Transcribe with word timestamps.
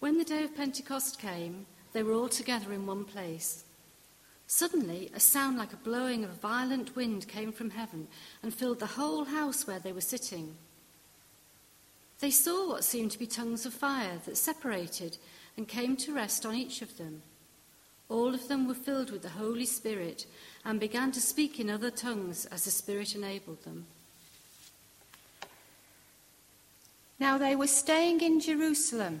When 0.00 0.18
the 0.18 0.24
day 0.24 0.44
of 0.44 0.56
Pentecost 0.56 1.18
came, 1.20 1.66
they 1.92 2.02
were 2.02 2.12
all 2.12 2.28
together 2.28 2.72
in 2.72 2.86
one 2.86 3.04
place. 3.04 3.64
Suddenly, 4.46 5.10
a 5.14 5.20
sound 5.20 5.58
like 5.58 5.72
a 5.72 5.76
blowing 5.76 6.24
of 6.24 6.30
a 6.30 6.34
violent 6.34 6.96
wind 6.96 7.28
came 7.28 7.52
from 7.52 7.70
heaven 7.70 8.08
and 8.42 8.54
filled 8.54 8.78
the 8.78 8.86
whole 8.86 9.24
house 9.24 9.66
where 9.66 9.78
they 9.78 9.92
were 9.92 10.00
sitting. 10.00 10.56
They 12.20 12.30
saw 12.30 12.68
what 12.68 12.84
seemed 12.84 13.10
to 13.12 13.18
be 13.18 13.26
tongues 13.26 13.66
of 13.66 13.74
fire 13.74 14.18
that 14.24 14.36
separated 14.36 15.18
and 15.56 15.68
came 15.68 15.96
to 15.98 16.14
rest 16.14 16.46
on 16.46 16.54
each 16.54 16.80
of 16.80 16.96
them. 16.96 17.22
All 18.08 18.34
of 18.34 18.48
them 18.48 18.66
were 18.66 18.74
filled 18.74 19.10
with 19.10 19.22
the 19.22 19.28
Holy 19.28 19.66
Spirit 19.66 20.26
and 20.64 20.80
began 20.80 21.12
to 21.12 21.20
speak 21.20 21.60
in 21.60 21.68
other 21.68 21.90
tongues 21.90 22.46
as 22.46 22.64
the 22.64 22.70
Spirit 22.70 23.14
enabled 23.14 23.62
them. 23.64 23.86
Now 27.20 27.36
they 27.36 27.54
were 27.54 27.66
staying 27.66 28.20
in 28.20 28.40
Jerusalem, 28.40 29.20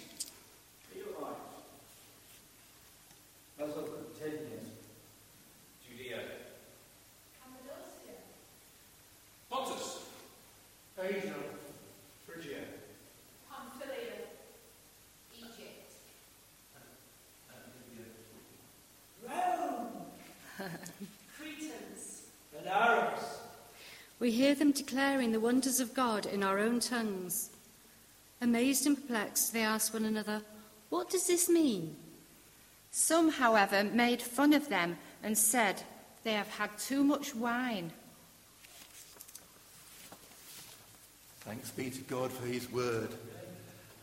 We 24.21 24.29
hear 24.29 24.53
them 24.53 24.71
declaring 24.71 25.31
the 25.31 25.39
wonders 25.39 25.79
of 25.79 25.95
God 25.95 26.27
in 26.27 26.43
our 26.43 26.59
own 26.59 26.79
tongues. 26.79 27.49
Amazed 28.39 28.85
and 28.85 28.95
perplexed, 28.95 29.51
they 29.51 29.63
ask 29.63 29.95
one 29.95 30.05
another, 30.05 30.43
What 30.89 31.09
does 31.09 31.25
this 31.25 31.49
mean? 31.49 31.95
Some, 32.91 33.31
however, 33.31 33.83
made 33.83 34.21
fun 34.21 34.53
of 34.53 34.69
them 34.69 34.99
and 35.23 35.35
said, 35.35 35.81
They 36.23 36.33
have 36.33 36.49
had 36.49 36.69
too 36.77 37.03
much 37.03 37.33
wine. 37.33 37.91
Thanks 41.39 41.71
be 41.71 41.89
to 41.89 42.01
God 42.01 42.31
for 42.31 42.45
his 42.45 42.71
word 42.71 43.09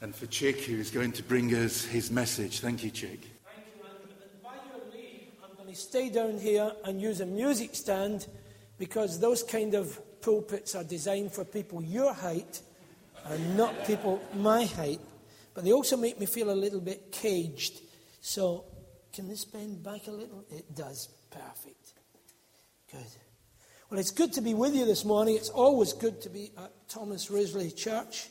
and 0.00 0.12
for 0.12 0.26
Chick, 0.26 0.62
who 0.62 0.78
is 0.78 0.90
going 0.90 1.12
to 1.12 1.22
bring 1.22 1.54
us 1.54 1.84
his 1.84 2.10
message. 2.10 2.58
Thank 2.58 2.82
you, 2.82 2.90
Chick. 2.90 3.20
Thank 3.20 3.68
you, 3.68 3.84
and, 3.84 4.10
and 4.20 4.42
by 4.42 4.54
your 4.68 4.84
leave, 4.92 5.28
I'm 5.44 5.56
going 5.56 5.72
to 5.72 5.80
stay 5.80 6.08
down 6.08 6.38
here 6.38 6.72
and 6.84 7.00
use 7.00 7.20
a 7.20 7.26
music 7.26 7.76
stand 7.76 8.26
because 8.80 9.20
those 9.20 9.44
kind 9.44 9.74
of 9.74 10.00
pulpits 10.20 10.74
are 10.74 10.84
designed 10.84 11.32
for 11.32 11.44
people 11.44 11.82
your 11.82 12.12
height 12.12 12.60
and 13.26 13.56
not 13.56 13.86
people 13.86 14.22
my 14.34 14.64
height. 14.64 15.00
But 15.54 15.64
they 15.64 15.72
also 15.72 15.96
make 15.96 16.20
me 16.20 16.26
feel 16.26 16.50
a 16.50 16.52
little 16.52 16.80
bit 16.80 17.10
caged. 17.10 17.80
So, 18.20 18.64
can 19.12 19.28
this 19.28 19.44
bend 19.44 19.82
back 19.82 20.06
a 20.06 20.12
little? 20.12 20.44
It 20.50 20.74
does. 20.74 21.08
Perfect. 21.30 21.94
Good. 22.90 23.00
Well, 23.90 23.98
it's 23.98 24.10
good 24.10 24.32
to 24.34 24.40
be 24.40 24.54
with 24.54 24.74
you 24.76 24.84
this 24.84 25.04
morning. 25.04 25.34
It's 25.34 25.48
always 25.48 25.92
good 25.92 26.20
to 26.22 26.28
be 26.28 26.52
at 26.58 26.70
Thomas 26.88 27.30
Risley 27.30 27.70
Church. 27.70 28.28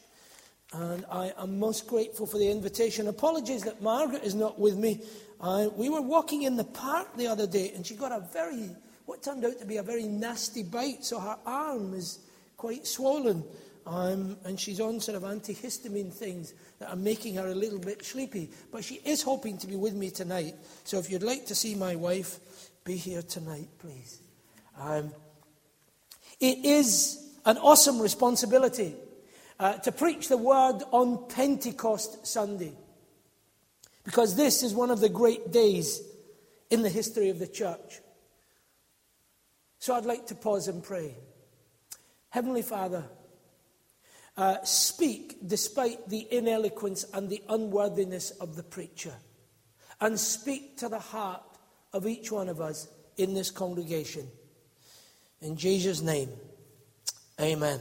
And 0.73 1.05
I 1.11 1.33
am 1.37 1.59
most 1.59 1.87
grateful 1.87 2.27
for 2.27 2.37
the 2.37 2.51
invitation. 2.51 3.07
Apologies 3.07 3.63
that 3.63 3.81
Margaret 3.81 4.23
is 4.23 4.35
not 4.35 4.59
with 4.59 4.77
me. 4.77 5.01
Uh, 5.39 5.69
we 5.75 5.89
were 5.89 6.01
walking 6.01 6.43
in 6.43 6.57
the 6.57 6.63
park 6.63 7.15
the 7.15 7.27
other 7.27 7.47
day, 7.47 7.71
and 7.75 7.85
she 7.85 7.95
got 7.95 8.11
a 8.11 8.19
very, 8.33 8.69
what 9.07 9.23
turned 9.23 9.45
out 9.45 9.57
to 9.57 9.65
be 9.65 9.77
a 9.77 9.83
very 9.83 10.03
nasty 10.03 10.63
bite. 10.63 11.03
So 11.05 11.17
her 11.19 11.37
arm 11.45 11.93
is 11.93 12.19
quite 12.57 12.85
swollen. 12.85 13.43
Um, 13.85 14.35
and 14.43 14.59
she's 14.59 14.81
on 14.81 14.99
sort 14.99 15.15
of 15.15 15.23
antihistamine 15.23 16.11
things 16.11 16.53
that 16.79 16.89
are 16.89 16.97
making 16.97 17.35
her 17.35 17.47
a 17.47 17.55
little 17.55 17.79
bit 17.79 18.03
sleepy. 18.03 18.51
But 18.69 18.83
she 18.83 18.95
is 19.05 19.23
hoping 19.23 19.57
to 19.59 19.67
be 19.67 19.77
with 19.77 19.93
me 19.93 20.09
tonight. 20.09 20.55
So 20.83 20.99
if 20.99 21.09
you'd 21.09 21.23
like 21.23 21.45
to 21.45 21.55
see 21.55 21.73
my 21.73 21.95
wife, 21.95 22.37
be 22.83 22.97
here 22.97 23.21
tonight, 23.21 23.69
please. 23.79 24.19
Um, 24.77 25.13
it 26.41 26.65
is 26.65 27.31
an 27.45 27.57
awesome 27.59 28.01
responsibility 28.01 28.93
uh, 29.57 29.77
to 29.77 29.93
preach 29.93 30.27
the 30.27 30.35
word 30.35 30.83
on 30.91 31.29
Pentecost 31.29 32.27
Sunday. 32.27 32.73
Because 34.03 34.35
this 34.35 34.63
is 34.63 34.73
one 34.73 34.91
of 34.91 34.99
the 34.99 35.09
great 35.09 35.53
days 35.53 36.01
in 36.69 36.81
the 36.81 36.89
history 36.89 37.29
of 37.29 37.39
the 37.39 37.47
church. 37.47 38.01
So 39.79 39.95
I'd 39.95 40.05
like 40.05 40.27
to 40.27 40.35
pause 40.35 40.67
and 40.67 40.83
pray. 40.83 41.15
Heavenly 42.29 42.61
Father, 42.61 43.03
uh, 44.35 44.57
speak 44.63 45.37
despite 45.45 46.09
the 46.09 46.27
ineloquence 46.31 47.05
and 47.13 47.29
the 47.29 47.41
unworthiness 47.49 48.31
of 48.31 48.55
the 48.55 48.63
preacher. 48.63 49.13
And 49.99 50.19
speak 50.19 50.77
to 50.77 50.89
the 50.89 50.99
heart 50.99 51.41
of 51.93 52.05
each 52.05 52.31
one 52.31 52.49
of 52.49 52.61
us 52.61 52.87
in 53.17 53.33
this 53.33 53.49
congregation. 53.49 54.27
In 55.41 55.55
Jesus' 55.55 56.01
name, 56.01 56.29
amen. 57.41 57.79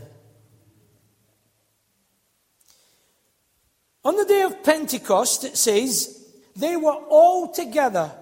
On 4.04 4.16
the 4.16 4.24
day 4.24 4.42
of 4.42 4.62
Pentecost, 4.62 5.44
it 5.44 5.56
says, 5.56 6.24
they 6.54 6.76
were 6.76 6.92
all 6.92 7.52
together 7.52 8.12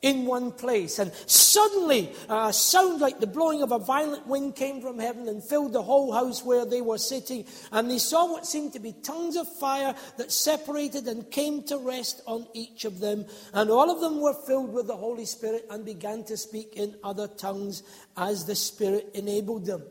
in 0.00 0.26
one 0.26 0.52
place. 0.52 0.98
And 0.98 1.12
suddenly, 1.26 2.12
a 2.28 2.52
sound 2.52 3.00
like 3.00 3.18
the 3.18 3.26
blowing 3.26 3.62
of 3.62 3.72
a 3.72 3.78
violent 3.78 4.26
wind 4.26 4.54
came 4.54 4.80
from 4.80 4.98
heaven 4.98 5.28
and 5.28 5.42
filled 5.42 5.72
the 5.72 5.82
whole 5.82 6.12
house 6.12 6.44
where 6.44 6.64
they 6.64 6.80
were 6.80 6.98
sitting. 6.98 7.44
And 7.72 7.90
they 7.90 7.98
saw 7.98 8.30
what 8.30 8.46
seemed 8.46 8.74
to 8.74 8.78
be 8.78 8.92
tongues 8.92 9.36
of 9.36 9.52
fire 9.58 9.94
that 10.16 10.30
separated 10.30 11.08
and 11.08 11.28
came 11.30 11.64
to 11.64 11.78
rest 11.78 12.22
on 12.26 12.46
each 12.54 12.84
of 12.84 13.00
them. 13.00 13.26
And 13.52 13.70
all 13.70 13.90
of 13.90 14.00
them 14.00 14.20
were 14.20 14.34
filled 14.34 14.72
with 14.72 14.86
the 14.86 14.96
Holy 14.96 15.24
Spirit 15.24 15.66
and 15.68 15.84
began 15.84 16.22
to 16.24 16.36
speak 16.36 16.74
in 16.76 16.94
other 17.02 17.26
tongues 17.26 17.82
as 18.16 18.44
the 18.44 18.54
Spirit 18.54 19.10
enabled 19.14 19.66
them. 19.66 19.82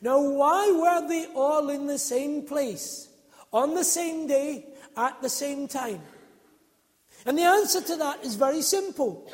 Now, 0.00 0.20
why 0.20 0.70
were 0.70 1.08
they 1.08 1.26
all 1.34 1.68
in 1.70 1.88
the 1.88 1.98
same 1.98 2.42
place, 2.42 3.08
on 3.52 3.74
the 3.74 3.82
same 3.82 4.28
day, 4.28 4.66
at 4.96 5.20
the 5.20 5.28
same 5.28 5.66
time? 5.66 6.00
And 7.26 7.36
the 7.36 7.42
answer 7.42 7.80
to 7.80 7.96
that 7.96 8.24
is 8.24 8.36
very 8.36 8.62
simple. 8.62 9.30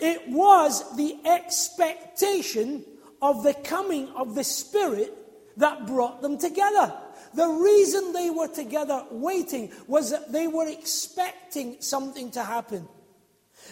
It 0.00 0.28
was 0.28 0.96
the 0.96 1.16
expectation 1.24 2.84
of 3.22 3.42
the 3.42 3.54
coming 3.54 4.08
of 4.10 4.34
the 4.34 4.44
Spirit 4.44 5.12
that 5.56 5.86
brought 5.86 6.20
them 6.20 6.38
together. 6.38 6.92
The 7.34 7.46
reason 7.48 8.12
they 8.12 8.30
were 8.30 8.48
together 8.48 9.04
waiting 9.10 9.72
was 9.86 10.10
that 10.10 10.32
they 10.32 10.46
were 10.46 10.68
expecting 10.68 11.76
something 11.80 12.30
to 12.32 12.42
happen. 12.42 12.88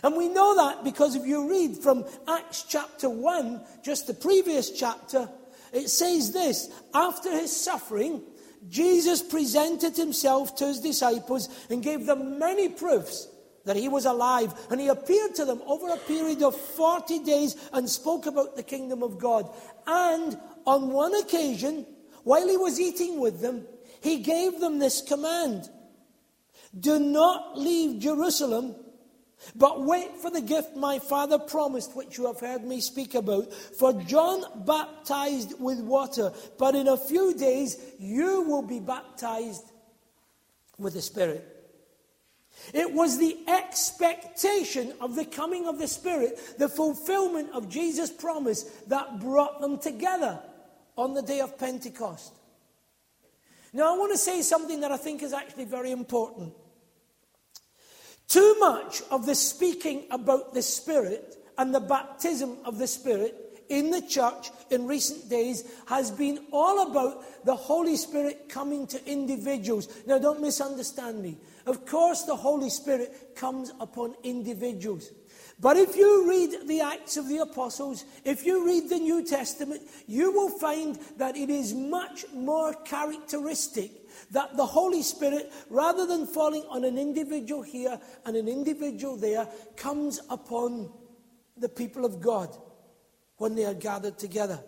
And 0.02 0.16
we 0.16 0.28
know 0.28 0.56
that 0.56 0.84
because 0.84 1.14
if 1.16 1.26
you 1.26 1.50
read 1.50 1.76
from 1.76 2.04
Acts 2.26 2.64
chapter 2.68 3.10
1, 3.10 3.60
just 3.82 4.06
the 4.06 4.14
previous 4.14 4.70
chapter, 4.70 5.28
it 5.72 5.88
says 5.88 6.32
this 6.32 6.70
After 6.94 7.30
his 7.30 7.54
suffering, 7.54 8.22
Jesus 8.68 9.22
presented 9.22 9.96
himself 9.96 10.56
to 10.56 10.66
his 10.66 10.80
disciples 10.80 11.48
and 11.68 11.82
gave 11.82 12.06
them 12.06 12.38
many 12.38 12.68
proofs 12.68 13.28
that 13.64 13.76
he 13.76 13.88
was 13.88 14.04
alive. 14.04 14.52
And 14.70 14.80
he 14.80 14.88
appeared 14.88 15.34
to 15.36 15.44
them 15.44 15.62
over 15.66 15.88
a 15.88 15.96
period 15.96 16.42
of 16.42 16.56
40 16.56 17.20
days 17.20 17.56
and 17.72 17.88
spoke 17.88 18.26
about 18.26 18.56
the 18.56 18.62
kingdom 18.62 19.02
of 19.02 19.18
God. 19.18 19.48
And 19.86 20.38
on 20.66 20.90
one 20.90 21.14
occasion, 21.14 21.86
while 22.24 22.48
he 22.48 22.56
was 22.56 22.80
eating 22.80 23.20
with 23.20 23.40
them, 23.40 23.66
he 24.00 24.18
gave 24.18 24.60
them 24.60 24.78
this 24.78 25.02
command 25.02 25.68
Do 26.78 26.98
not 26.98 27.58
leave 27.58 28.00
Jerusalem, 28.00 28.74
but 29.54 29.82
wait 29.82 30.16
for 30.18 30.30
the 30.30 30.40
gift 30.40 30.76
my 30.76 30.98
father 30.98 31.38
promised, 31.38 31.96
which 31.96 32.18
you 32.18 32.26
have 32.26 32.40
heard 32.40 32.64
me 32.64 32.80
speak 32.80 33.14
about. 33.14 33.52
For 33.52 33.92
John 33.92 34.64
baptized 34.64 35.60
with 35.60 35.80
water, 35.80 36.32
but 36.58 36.74
in 36.74 36.88
a 36.88 36.96
few 36.96 37.34
days 37.34 37.76
you 37.98 38.42
will 38.42 38.62
be 38.62 38.80
baptized 38.80 39.64
with 40.78 40.94
the 40.94 41.02
Spirit. 41.02 41.51
It 42.72 42.92
was 42.92 43.18
the 43.18 43.38
expectation 43.48 44.94
of 45.00 45.14
the 45.14 45.24
coming 45.24 45.66
of 45.66 45.78
the 45.78 45.88
Spirit, 45.88 46.38
the 46.58 46.68
fulfillment 46.68 47.50
of 47.52 47.68
Jesus' 47.68 48.10
promise 48.10 48.62
that 48.86 49.20
brought 49.20 49.60
them 49.60 49.78
together 49.78 50.40
on 50.96 51.14
the 51.14 51.22
day 51.22 51.40
of 51.40 51.58
Pentecost. 51.58 52.32
Now, 53.72 53.94
I 53.94 53.98
want 53.98 54.12
to 54.12 54.18
say 54.18 54.42
something 54.42 54.80
that 54.80 54.92
I 54.92 54.96
think 54.96 55.22
is 55.22 55.32
actually 55.32 55.64
very 55.64 55.90
important. 55.90 56.52
Too 58.28 58.56
much 58.60 59.02
of 59.10 59.26
the 59.26 59.34
speaking 59.34 60.04
about 60.10 60.54
the 60.54 60.62
Spirit 60.62 61.36
and 61.58 61.74
the 61.74 61.80
baptism 61.80 62.58
of 62.64 62.78
the 62.78 62.86
Spirit 62.86 63.51
in 63.72 63.90
the 63.90 64.02
church 64.02 64.50
in 64.70 64.86
recent 64.86 65.30
days 65.30 65.64
has 65.86 66.10
been 66.10 66.38
all 66.52 66.90
about 66.90 67.44
the 67.46 67.56
Holy 67.56 67.96
Spirit 67.96 68.50
coming 68.50 68.86
to 68.86 69.10
individuals. 69.10 69.88
Now, 70.06 70.18
don't 70.18 70.42
misunderstand 70.42 71.22
me. 71.22 71.38
Of 71.64 71.86
course, 71.86 72.24
the 72.24 72.36
Holy 72.36 72.68
Spirit 72.68 73.34
comes 73.34 73.72
upon 73.80 74.14
individuals. 74.22 75.10
But 75.58 75.78
if 75.78 75.96
you 75.96 76.28
read 76.28 76.68
the 76.68 76.82
Acts 76.82 77.16
of 77.16 77.28
the 77.28 77.38
Apostles, 77.38 78.04
if 78.26 78.44
you 78.44 78.66
read 78.66 78.90
the 78.90 78.98
New 78.98 79.24
Testament, 79.24 79.80
you 80.06 80.32
will 80.32 80.50
find 80.50 80.98
that 81.16 81.34
it 81.34 81.48
is 81.48 81.72
much 81.72 82.26
more 82.34 82.74
characteristic 82.84 83.90
that 84.32 84.54
the 84.54 84.66
Holy 84.66 85.02
Spirit, 85.02 85.50
rather 85.70 86.04
than 86.04 86.26
falling 86.26 86.64
on 86.68 86.84
an 86.84 86.98
individual 86.98 87.62
here 87.62 87.98
and 88.26 88.36
an 88.36 88.48
individual 88.48 89.16
there, 89.16 89.48
comes 89.76 90.20
upon 90.28 90.92
the 91.56 91.70
people 91.70 92.04
of 92.04 92.20
God 92.20 92.54
when 93.42 93.56
they 93.56 93.64
are 93.64 93.74
gathered 93.74 94.16
together. 94.18 94.60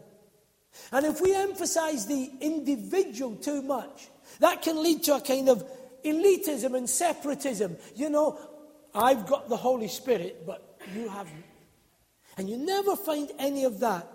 And 0.90 1.06
if 1.06 1.20
we 1.20 1.32
emphasize 1.32 2.06
the 2.06 2.28
individual 2.40 3.36
too 3.36 3.62
much, 3.62 4.08
that 4.40 4.62
can 4.62 4.82
lead 4.82 5.04
to 5.04 5.14
a 5.14 5.20
kind 5.20 5.48
of 5.48 5.64
elitism 6.04 6.76
and 6.76 6.90
separatism. 6.90 7.76
You 7.94 8.10
know, 8.10 8.36
I've 8.92 9.26
got 9.26 9.48
the 9.48 9.56
Holy 9.56 9.86
Spirit, 9.86 10.44
but 10.44 10.80
you 10.92 11.08
haven't. 11.08 11.44
And 12.36 12.50
you 12.50 12.56
never 12.56 12.96
find 12.96 13.30
any 13.38 13.64
of 13.64 13.78
that 13.78 14.08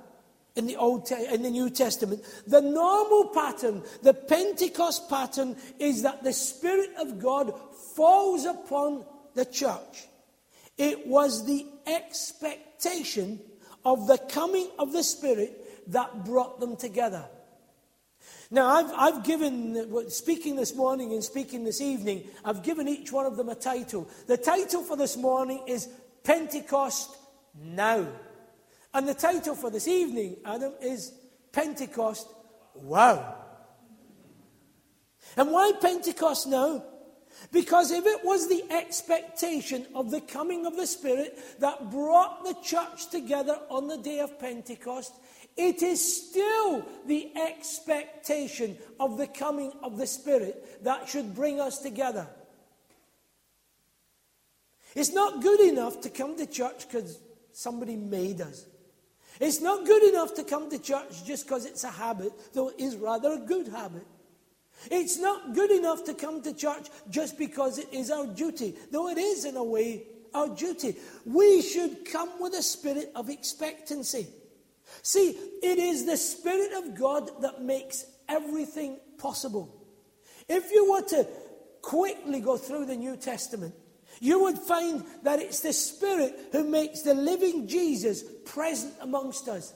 in 0.57 0.67
the 0.67 0.75
Old 0.75 1.05
Te- 1.05 1.33
in 1.33 1.41
the 1.41 1.49
New 1.49 1.69
Testament. 1.69 2.21
The 2.45 2.59
normal 2.61 3.29
pattern, 3.29 3.81
the 4.03 4.13
Pentecost 4.13 5.09
pattern, 5.09 5.55
is 5.79 6.01
that 6.01 6.21
the 6.21 6.33
Spirit 6.33 6.89
of 6.99 7.17
God 7.17 7.57
falls 7.95 8.43
upon 8.43 9.05
the 9.35 9.45
church. 9.45 10.07
It 10.77 11.07
was 11.07 11.45
the 11.45 11.65
expectation 11.87 13.39
of 13.85 14.07
the 14.07 14.17
coming 14.17 14.69
of 14.77 14.91
the 14.91 15.03
Spirit 15.03 15.91
that 15.91 16.25
brought 16.25 16.59
them 16.59 16.75
together. 16.75 17.25
Now, 18.51 18.67
I've, 18.67 18.91
I've 18.95 19.23
given, 19.23 20.09
speaking 20.09 20.55
this 20.55 20.75
morning 20.75 21.13
and 21.13 21.23
speaking 21.23 21.63
this 21.63 21.81
evening, 21.81 22.23
I've 22.43 22.63
given 22.63 22.87
each 22.87 23.11
one 23.11 23.25
of 23.25 23.37
them 23.37 23.49
a 23.49 23.55
title. 23.55 24.09
The 24.27 24.37
title 24.37 24.83
for 24.83 24.97
this 24.97 25.15
morning 25.15 25.63
is 25.67 25.87
Pentecost 26.23 27.15
Now. 27.61 28.07
And 28.93 29.07
the 29.07 29.13
title 29.13 29.53
for 29.55 29.69
this 29.69 29.87
evening, 29.87 30.37
Adam, 30.45 30.73
is 30.81 31.13
Pentecost 31.51 32.27
Wow. 32.73 33.35
And 35.37 35.51
why 35.51 35.71
Pentecost 35.79 36.47
now? 36.47 36.83
Because 37.51 37.91
if 37.91 38.05
it 38.05 38.23
was 38.23 38.47
the 38.47 38.63
expectation 38.71 39.85
of 39.95 40.11
the 40.11 40.21
coming 40.21 40.65
of 40.65 40.75
the 40.75 40.87
Spirit 40.87 41.37
that 41.59 41.89
brought 41.89 42.43
the 42.43 42.55
church 42.63 43.09
together 43.09 43.57
on 43.69 43.87
the 43.87 43.97
day 43.97 44.19
of 44.19 44.39
Pentecost, 44.39 45.13
it 45.57 45.81
is 45.81 46.29
still 46.29 46.85
the 47.05 47.31
expectation 47.35 48.77
of 48.99 49.17
the 49.17 49.27
coming 49.27 49.71
of 49.83 49.97
the 49.97 50.07
Spirit 50.07 50.83
that 50.83 51.09
should 51.09 51.35
bring 51.35 51.59
us 51.59 51.79
together. 51.79 52.27
It's 54.95 55.13
not 55.13 55.41
good 55.41 55.59
enough 55.59 56.01
to 56.01 56.09
come 56.09 56.37
to 56.37 56.45
church 56.45 56.87
because 56.87 57.19
somebody 57.53 57.95
made 57.95 58.41
us. 58.41 58.65
It's 59.39 59.61
not 59.61 59.85
good 59.85 60.03
enough 60.03 60.33
to 60.35 60.43
come 60.43 60.69
to 60.69 60.79
church 60.79 61.23
just 61.25 61.45
because 61.45 61.65
it's 61.65 61.83
a 61.83 61.91
habit, 61.91 62.33
though 62.53 62.69
it 62.69 62.79
is 62.79 62.95
rather 62.95 63.33
a 63.33 63.39
good 63.39 63.67
habit. 63.67 64.05
It's 64.89 65.17
not 65.17 65.53
good 65.53 65.71
enough 65.71 66.05
to 66.05 66.13
come 66.13 66.41
to 66.43 66.53
church 66.53 66.87
just 67.09 67.37
because 67.37 67.79
it 67.79 67.87
is 67.91 68.11
our 68.11 68.27
duty, 68.27 68.75
though 68.91 69.09
it 69.09 69.17
is, 69.17 69.45
in 69.45 69.57
a 69.57 69.63
way, 69.63 70.03
our 70.33 70.47
duty. 70.47 70.95
We 71.25 71.61
should 71.61 72.05
come 72.05 72.39
with 72.39 72.53
a 72.53 72.63
spirit 72.63 73.11
of 73.15 73.29
expectancy. 73.29 74.27
See, 75.01 75.29
it 75.61 75.77
is 75.77 76.05
the 76.05 76.17
Spirit 76.17 76.73
of 76.73 76.97
God 76.97 77.41
that 77.41 77.61
makes 77.61 78.05
everything 78.27 78.97
possible. 79.17 79.75
If 80.47 80.71
you 80.71 80.91
were 80.91 81.01
to 81.09 81.27
quickly 81.81 82.39
go 82.39 82.57
through 82.57 82.85
the 82.85 82.95
New 82.95 83.15
Testament, 83.15 83.73
you 84.19 84.41
would 84.43 84.57
find 84.57 85.05
that 85.23 85.39
it's 85.39 85.61
the 85.61 85.73
Spirit 85.73 86.49
who 86.51 86.63
makes 86.63 87.01
the 87.01 87.13
living 87.13 87.67
Jesus 87.67 88.23
present 88.45 88.93
amongst 88.99 89.47
us. 89.47 89.73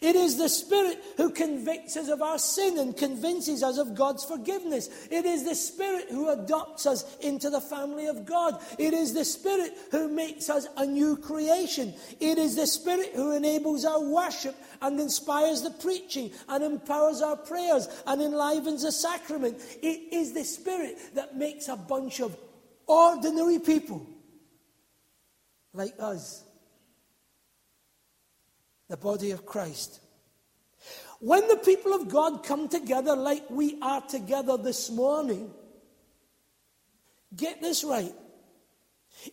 It 0.00 0.16
is 0.16 0.38
the 0.38 0.48
Spirit 0.48 1.02
who 1.16 1.30
convicts 1.30 1.96
us 1.96 2.08
of 2.08 2.22
our 2.22 2.38
sin 2.38 2.78
and 2.78 2.96
convinces 2.96 3.62
us 3.62 3.78
of 3.78 3.94
God's 3.94 4.24
forgiveness. 4.24 4.88
It 5.10 5.26
is 5.26 5.44
the 5.44 5.54
Spirit 5.54 6.06
who 6.10 6.30
adopts 6.30 6.86
us 6.86 7.16
into 7.18 7.50
the 7.50 7.60
family 7.60 8.06
of 8.06 8.24
God. 8.24 8.60
It 8.78 8.94
is 8.94 9.12
the 9.12 9.24
Spirit 9.24 9.72
who 9.90 10.08
makes 10.08 10.48
us 10.48 10.66
a 10.76 10.86
new 10.86 11.16
creation. 11.16 11.94
It 12.20 12.38
is 12.38 12.56
the 12.56 12.66
Spirit 12.66 13.10
who 13.14 13.32
enables 13.32 13.84
our 13.84 14.00
worship 14.00 14.56
and 14.80 14.98
inspires 14.98 15.62
the 15.62 15.70
preaching 15.70 16.30
and 16.48 16.64
empowers 16.64 17.20
our 17.20 17.36
prayers 17.36 17.88
and 18.06 18.22
enlivens 18.22 18.82
the 18.82 18.92
sacrament. 18.92 19.58
It 19.82 20.12
is 20.12 20.32
the 20.32 20.44
Spirit 20.44 20.96
that 21.14 21.36
makes 21.36 21.68
a 21.68 21.76
bunch 21.76 22.20
of 22.20 22.36
ordinary 22.86 23.58
people 23.58 24.06
like 25.74 25.94
us 25.98 26.44
the 28.92 28.96
body 28.98 29.30
of 29.30 29.46
Christ. 29.46 30.00
When 31.18 31.48
the 31.48 31.56
people 31.56 31.94
of 31.94 32.10
God 32.10 32.44
come 32.44 32.68
together 32.68 33.16
like 33.16 33.48
we 33.48 33.78
are 33.80 34.02
together 34.02 34.58
this 34.58 34.90
morning, 34.90 35.50
get 37.34 37.62
this 37.62 37.84
right. 37.84 38.12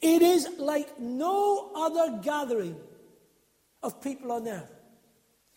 It 0.02 0.22
is 0.22 0.48
like 0.60 0.98
no 0.98 1.72
other 1.76 2.22
gathering 2.24 2.78
of 3.84 4.02
people 4.02 4.32
on 4.32 4.48
earth. 4.48 4.72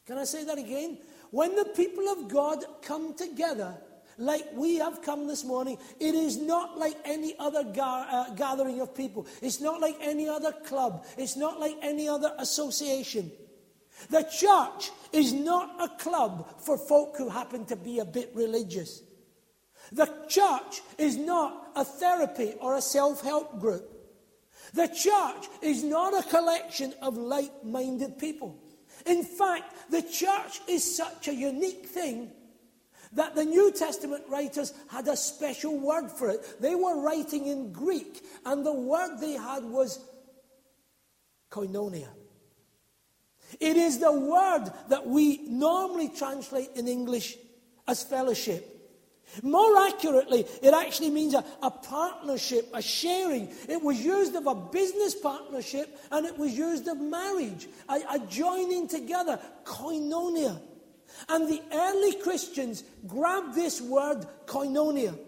Can 0.04 0.18
I 0.18 0.24
say 0.24 0.42
that 0.46 0.58
again? 0.58 0.98
When 1.30 1.54
the 1.54 1.66
people 1.66 2.08
of 2.08 2.26
God 2.26 2.64
come 2.82 3.14
together 3.14 3.76
like 4.18 4.52
we 4.54 4.78
have 4.78 5.00
come 5.02 5.28
this 5.28 5.44
morning, 5.44 5.78
it 6.00 6.16
is 6.16 6.38
not 6.38 6.76
like 6.76 6.96
any 7.04 7.36
other 7.38 7.64
uh, 7.80 8.30
gathering 8.34 8.80
of 8.80 8.96
people. 8.96 9.28
It's 9.40 9.60
not 9.60 9.80
like 9.80 9.96
any 10.00 10.28
other 10.28 10.50
club. 10.50 11.06
It's 11.16 11.36
not 11.36 11.60
like 11.60 11.76
any 11.82 12.08
other 12.08 12.34
association. 12.40 13.30
The 14.10 14.22
church 14.22 14.90
is 15.12 15.32
not 15.32 15.76
a 15.80 15.88
club 16.02 16.60
for 16.60 16.78
folk 16.78 17.16
who 17.16 17.28
happen 17.28 17.64
to 17.66 17.76
be 17.76 17.98
a 17.98 18.04
bit 18.04 18.30
religious. 18.34 19.02
The 19.90 20.10
church 20.28 20.80
is 20.98 21.16
not 21.16 21.70
a 21.76 21.84
therapy 21.84 22.54
or 22.60 22.76
a 22.76 22.82
self 22.82 23.22
help 23.22 23.60
group. 23.60 23.88
The 24.74 24.88
church 24.88 25.48
is 25.60 25.84
not 25.84 26.14
a 26.14 26.28
collection 26.28 26.94
of 27.02 27.16
like 27.16 27.64
minded 27.64 28.18
people. 28.18 28.58
In 29.06 29.24
fact, 29.24 29.90
the 29.90 30.02
church 30.02 30.60
is 30.68 30.96
such 30.96 31.28
a 31.28 31.34
unique 31.34 31.86
thing 31.86 32.30
that 33.12 33.34
the 33.34 33.44
New 33.44 33.72
Testament 33.72 34.24
writers 34.28 34.72
had 34.88 35.08
a 35.08 35.16
special 35.16 35.78
word 35.78 36.10
for 36.10 36.30
it. 36.30 36.60
They 36.60 36.74
were 36.74 37.02
writing 37.02 37.46
in 37.46 37.72
Greek, 37.72 38.24
and 38.46 38.64
the 38.64 38.72
word 38.72 39.18
they 39.18 39.32
had 39.32 39.64
was 39.64 40.00
koinonia. 41.50 42.08
It 43.60 43.76
is 43.76 43.98
the 43.98 44.12
word 44.12 44.70
that 44.88 45.06
we 45.06 45.38
normally 45.48 46.08
translate 46.08 46.70
in 46.74 46.88
English 46.88 47.36
as 47.86 48.02
fellowship. 48.02 48.68
More 49.42 49.78
accurately, 49.78 50.44
it 50.62 50.74
actually 50.74 51.08
means 51.08 51.32
a, 51.32 51.44
a, 51.62 51.70
partnership, 51.70 52.68
a 52.74 52.82
sharing. 52.82 53.48
It 53.66 53.82
was 53.82 54.04
used 54.04 54.34
of 54.36 54.46
a 54.46 54.54
business 54.54 55.14
partnership 55.14 55.98
and 56.10 56.26
it 56.26 56.36
was 56.36 56.52
used 56.52 56.86
of 56.86 57.00
marriage, 57.00 57.66
a, 57.88 58.00
a 58.12 58.18
joining 58.28 58.88
together, 58.88 59.40
koinonia. 59.64 60.60
And 61.30 61.48
the 61.48 61.62
early 61.72 62.14
Christians 62.16 62.84
grabbed 63.06 63.54
this 63.54 63.80
word 63.80 64.26
koinonia 64.44 65.18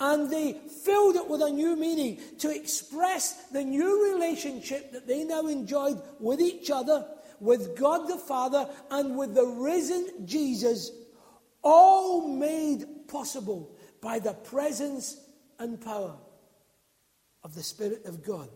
and 0.00 0.30
they 0.30 0.52
filled 0.52 1.16
it 1.16 1.28
with 1.28 1.40
a 1.40 1.50
new 1.50 1.76
meaning 1.76 2.18
to 2.38 2.54
express 2.54 3.48
the 3.48 3.62
new 3.62 4.12
relationship 4.12 4.92
that 4.92 5.06
they 5.06 5.24
now 5.24 5.46
enjoyed 5.46 6.00
with 6.20 6.40
each 6.40 6.70
other 6.70 7.06
with 7.44 7.76
God 7.76 8.08
the 8.08 8.16
Father 8.16 8.66
and 8.90 9.18
with 9.18 9.34
the 9.34 9.44
risen 9.44 10.26
Jesus, 10.26 10.90
all 11.62 12.26
made 12.26 13.06
possible 13.06 13.76
by 14.00 14.18
the 14.18 14.32
presence 14.32 15.18
and 15.58 15.78
power 15.78 16.16
of 17.42 17.54
the 17.54 17.62
Spirit 17.62 18.06
of 18.06 18.24
God. 18.24 18.48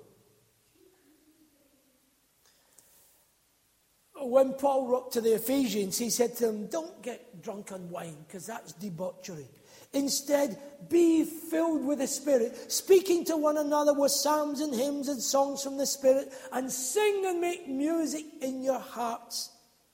When 4.21 4.55
Paul 4.55 4.89
wrote 4.89 5.13
to 5.13 5.21
the 5.21 5.35
Ephesians, 5.35 5.99
he 5.99 6.09
said 6.11 6.35
to 6.37 6.47
them, 6.47 6.67
Don't 6.67 7.03
get 7.03 7.43
drunk 7.43 7.71
on 7.73 7.91
wine, 7.91 8.17
because 8.27 8.47
that's 8.47 8.73
debauchery. 8.73 9.47
Instead, 9.93 10.59
be 10.89 11.25
filled 11.25 11.85
with 11.85 11.99
the 11.99 12.07
Spirit, 12.07 12.71
speaking 12.71 13.25
to 13.25 13.37
one 13.37 13.57
another 13.57 13.95
with 13.95 14.13
psalms 14.13 14.61
and 14.61 14.75
hymns 14.75 15.09
and 15.09 15.21
songs 15.21 15.63
from 15.63 15.77
the 15.77 15.87
Spirit, 15.87 16.33
and 16.53 16.71
sing 16.71 17.25
and 17.27 17.41
make 17.41 17.69
music 17.69 18.25
in 18.43 18.63
your 18.63 18.79
hearts 18.79 19.51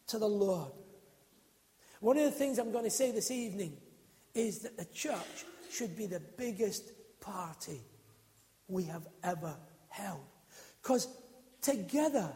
to 0.09 0.19
the 0.19 0.29
Lord. 0.29 0.73
One 2.01 2.19
of 2.19 2.25
the 2.25 2.31
things 2.31 2.59
I'm 2.59 2.73
going 2.73 2.85
to 2.85 2.91
say 2.91 3.13
this 3.13 3.31
evening 3.31 3.77
is 4.35 4.61
that 4.61 4.77
the 4.77 4.85
church 4.87 5.47
should 5.71 5.97
be 5.97 6.07
the 6.07 6.21
biggest 6.37 6.93
party 7.21 7.81
we 8.69 8.85
have 8.85 9.07
ever 9.23 9.57
held. 9.89 10.25
Because 10.83 11.09
together 11.63 12.31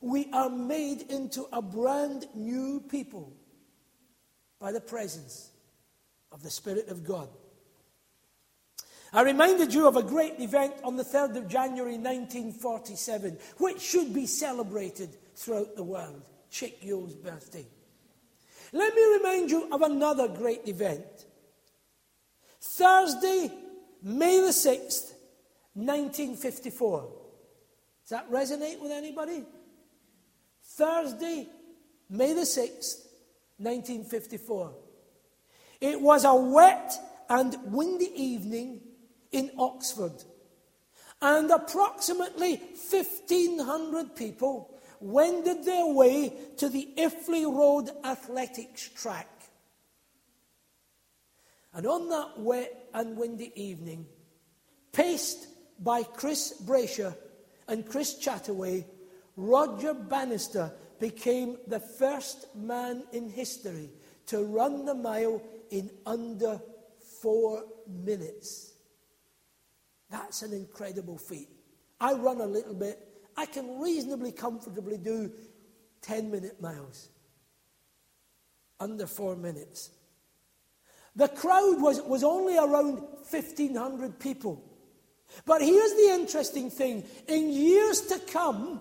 we 0.00 0.28
are 0.32 0.50
made 0.50 1.02
into 1.02 1.46
a 1.52 1.62
brand 1.62 2.26
new 2.34 2.80
people 2.80 3.32
by 4.60 4.72
the 4.72 4.80
presence 4.80 5.51
of 6.32 6.42
the 6.42 6.50
Spirit 6.50 6.88
of 6.88 7.04
God. 7.04 7.28
I 9.12 9.22
reminded 9.22 9.74
you 9.74 9.86
of 9.86 9.96
a 9.96 10.02
great 10.02 10.40
event 10.40 10.74
on 10.82 10.96
the 10.96 11.04
3rd 11.04 11.36
of 11.36 11.48
January 11.48 11.98
1947, 11.98 13.38
which 13.58 13.80
should 13.80 14.14
be 14.14 14.26
celebrated 14.26 15.16
throughout 15.36 15.76
the 15.76 15.82
world 15.82 16.22
Chick 16.50 16.82
Yuill's 16.82 17.14
birthday. 17.14 17.66
Let 18.72 18.94
me 18.94 19.18
remind 19.18 19.50
you 19.50 19.68
of 19.70 19.82
another 19.82 20.28
great 20.28 20.66
event. 20.66 21.04
Thursday, 22.60 23.50
May 24.02 24.40
the 24.40 24.48
6th, 24.48 25.12
1954. 25.74 27.00
Does 27.00 28.10
that 28.10 28.30
resonate 28.30 28.80
with 28.80 28.90
anybody? 28.90 29.44
Thursday, 30.64 31.48
May 32.08 32.32
the 32.32 32.40
6th, 32.40 33.06
1954. 33.58 34.74
It 35.82 36.00
was 36.00 36.24
a 36.24 36.32
wet 36.32 36.96
and 37.28 37.56
windy 37.64 38.12
evening 38.14 38.82
in 39.32 39.50
Oxford, 39.58 40.12
and 41.20 41.50
approximately 41.50 42.62
1,500 42.88 44.14
people 44.14 44.78
wended 45.00 45.64
their 45.64 45.86
way 45.86 46.34
to 46.58 46.68
the 46.68 46.88
Iffley 46.96 47.44
Road 47.52 47.90
Athletics 48.04 48.90
track. 48.90 49.28
And 51.74 51.84
on 51.84 52.08
that 52.10 52.38
wet 52.38 52.88
and 52.94 53.16
windy 53.16 53.50
evening, 53.60 54.06
paced 54.92 55.48
by 55.80 56.04
Chris 56.04 56.62
Brasher 56.64 57.16
and 57.66 57.88
Chris 57.88 58.24
Chataway, 58.24 58.84
Roger 59.36 59.94
Bannister 59.94 60.72
became 61.00 61.56
the 61.66 61.80
first 61.80 62.54
man 62.54 63.02
in 63.12 63.28
history 63.28 63.90
to 64.26 64.44
run 64.44 64.84
the 64.84 64.94
mile 64.94 65.42
in 65.72 65.90
under 66.04 66.60
four 67.22 67.64
minutes. 67.88 68.74
That's 70.10 70.42
an 70.42 70.52
incredible 70.52 71.16
feat. 71.16 71.48
I 71.98 72.12
run 72.12 72.42
a 72.42 72.46
little 72.46 72.74
bit. 72.74 72.98
I 73.36 73.46
can 73.46 73.80
reasonably 73.80 74.32
comfortably 74.32 74.98
do 74.98 75.32
10 76.02 76.30
minute 76.30 76.60
miles. 76.60 77.08
Under 78.78 79.06
four 79.06 79.34
minutes. 79.34 79.90
The 81.16 81.28
crowd 81.28 81.80
was, 81.80 82.02
was 82.02 82.22
only 82.22 82.58
around 82.58 83.00
1,500 83.30 84.18
people. 84.18 84.62
But 85.46 85.62
here's 85.62 85.94
the 85.94 86.10
interesting 86.12 86.70
thing 86.70 87.04
in 87.28 87.50
years 87.50 88.02
to 88.02 88.18
come, 88.18 88.80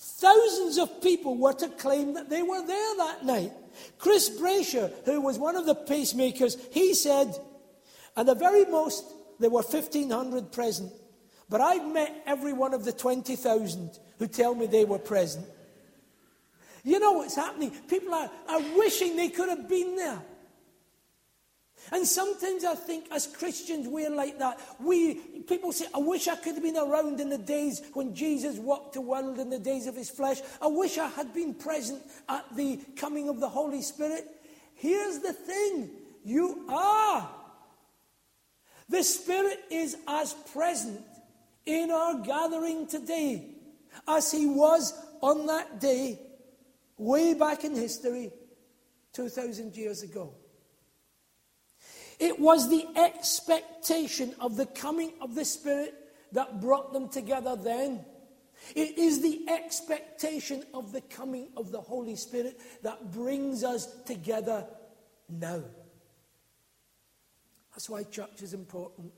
thousands 0.00 0.78
of 0.78 1.02
people 1.02 1.36
were 1.36 1.52
to 1.52 1.68
claim 1.68 2.14
that 2.14 2.30
they 2.30 2.42
were 2.42 2.66
there 2.66 2.96
that 2.96 3.24
night. 3.24 3.52
Chris 3.98 4.30
Brasher, 4.30 4.90
who 5.04 5.20
was 5.20 5.38
one 5.38 5.56
of 5.56 5.66
the 5.66 5.74
pacemakers, 5.74 6.56
he 6.72 6.94
said, 6.94 7.38
at 8.16 8.26
the 8.26 8.34
very 8.34 8.64
most, 8.64 9.04
there 9.38 9.50
were 9.50 9.62
1,500 9.62 10.50
present. 10.52 10.92
But 11.48 11.60
I've 11.60 11.92
met 11.92 12.22
every 12.26 12.52
one 12.52 12.74
of 12.74 12.84
the 12.84 12.92
20,000 12.92 13.98
who 14.18 14.26
tell 14.26 14.54
me 14.54 14.66
they 14.66 14.84
were 14.84 14.98
present. 14.98 15.46
You 16.82 16.98
know 16.98 17.12
what's 17.12 17.36
happening? 17.36 17.70
People 17.88 18.14
are, 18.14 18.30
are 18.48 18.60
wishing 18.76 19.16
they 19.16 19.28
could 19.28 19.48
have 19.48 19.68
been 19.68 19.96
there. 19.96 20.22
And 21.92 22.06
sometimes 22.06 22.64
I 22.64 22.74
think 22.74 23.06
as 23.10 23.26
Christians 23.26 23.88
we're 23.88 24.10
like 24.10 24.38
that. 24.38 24.60
We 24.78 25.14
people 25.48 25.72
say, 25.72 25.86
I 25.94 25.98
wish 25.98 26.28
I 26.28 26.36
could 26.36 26.54
have 26.54 26.62
been 26.62 26.76
around 26.76 27.20
in 27.20 27.28
the 27.28 27.38
days 27.38 27.82
when 27.94 28.14
Jesus 28.14 28.58
walked 28.58 28.94
the 28.94 29.00
world 29.00 29.38
in 29.38 29.50
the 29.50 29.58
days 29.58 29.86
of 29.86 29.96
his 29.96 30.10
flesh. 30.10 30.40
I 30.62 30.68
wish 30.68 30.98
I 30.98 31.08
had 31.08 31.34
been 31.34 31.54
present 31.54 32.02
at 32.28 32.44
the 32.54 32.78
coming 32.96 33.28
of 33.28 33.40
the 33.40 33.48
Holy 33.48 33.82
Spirit. 33.82 34.26
Here's 34.74 35.18
the 35.18 35.32
thing. 35.32 35.90
You 36.24 36.64
are. 36.68 37.28
The 38.88 39.02
Spirit 39.02 39.58
is 39.70 39.96
as 40.06 40.34
present 40.52 41.02
in 41.66 41.90
our 41.90 42.20
gathering 42.20 42.86
today 42.86 43.54
as 44.06 44.30
he 44.32 44.46
was 44.46 44.92
on 45.20 45.46
that 45.46 45.80
day 45.80 46.18
way 46.96 47.34
back 47.34 47.64
in 47.64 47.74
history 47.74 48.32
2,000 49.12 49.76
years 49.76 50.02
ago. 50.02 50.34
It 52.20 52.38
was 52.38 52.68
the 52.68 52.86
expectation 52.96 54.34
of 54.38 54.56
the 54.56 54.66
coming 54.66 55.14
of 55.22 55.34
the 55.34 55.44
Spirit 55.44 55.94
that 56.32 56.60
brought 56.60 56.92
them 56.92 57.08
together 57.08 57.56
then. 57.56 58.04
It 58.74 58.98
is 58.98 59.22
the 59.22 59.48
expectation 59.48 60.62
of 60.74 60.92
the 60.92 61.00
coming 61.00 61.48
of 61.56 61.72
the 61.72 61.80
Holy 61.80 62.14
Spirit 62.16 62.60
that 62.82 63.10
brings 63.10 63.64
us 63.64 63.88
together 64.04 64.66
now. 65.30 65.62
That's 67.72 67.88
why 67.88 68.02
church 68.02 68.42
is 68.42 68.52
important. 68.52 69.12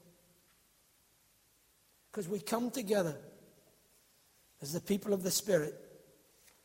Because 2.11 2.29
we 2.29 2.39
come 2.39 2.71
together 2.71 3.17
as 4.61 4.73
the 4.73 4.81
people 4.81 5.13
of 5.13 5.25
the 5.25 5.31
Spirit 5.33 5.75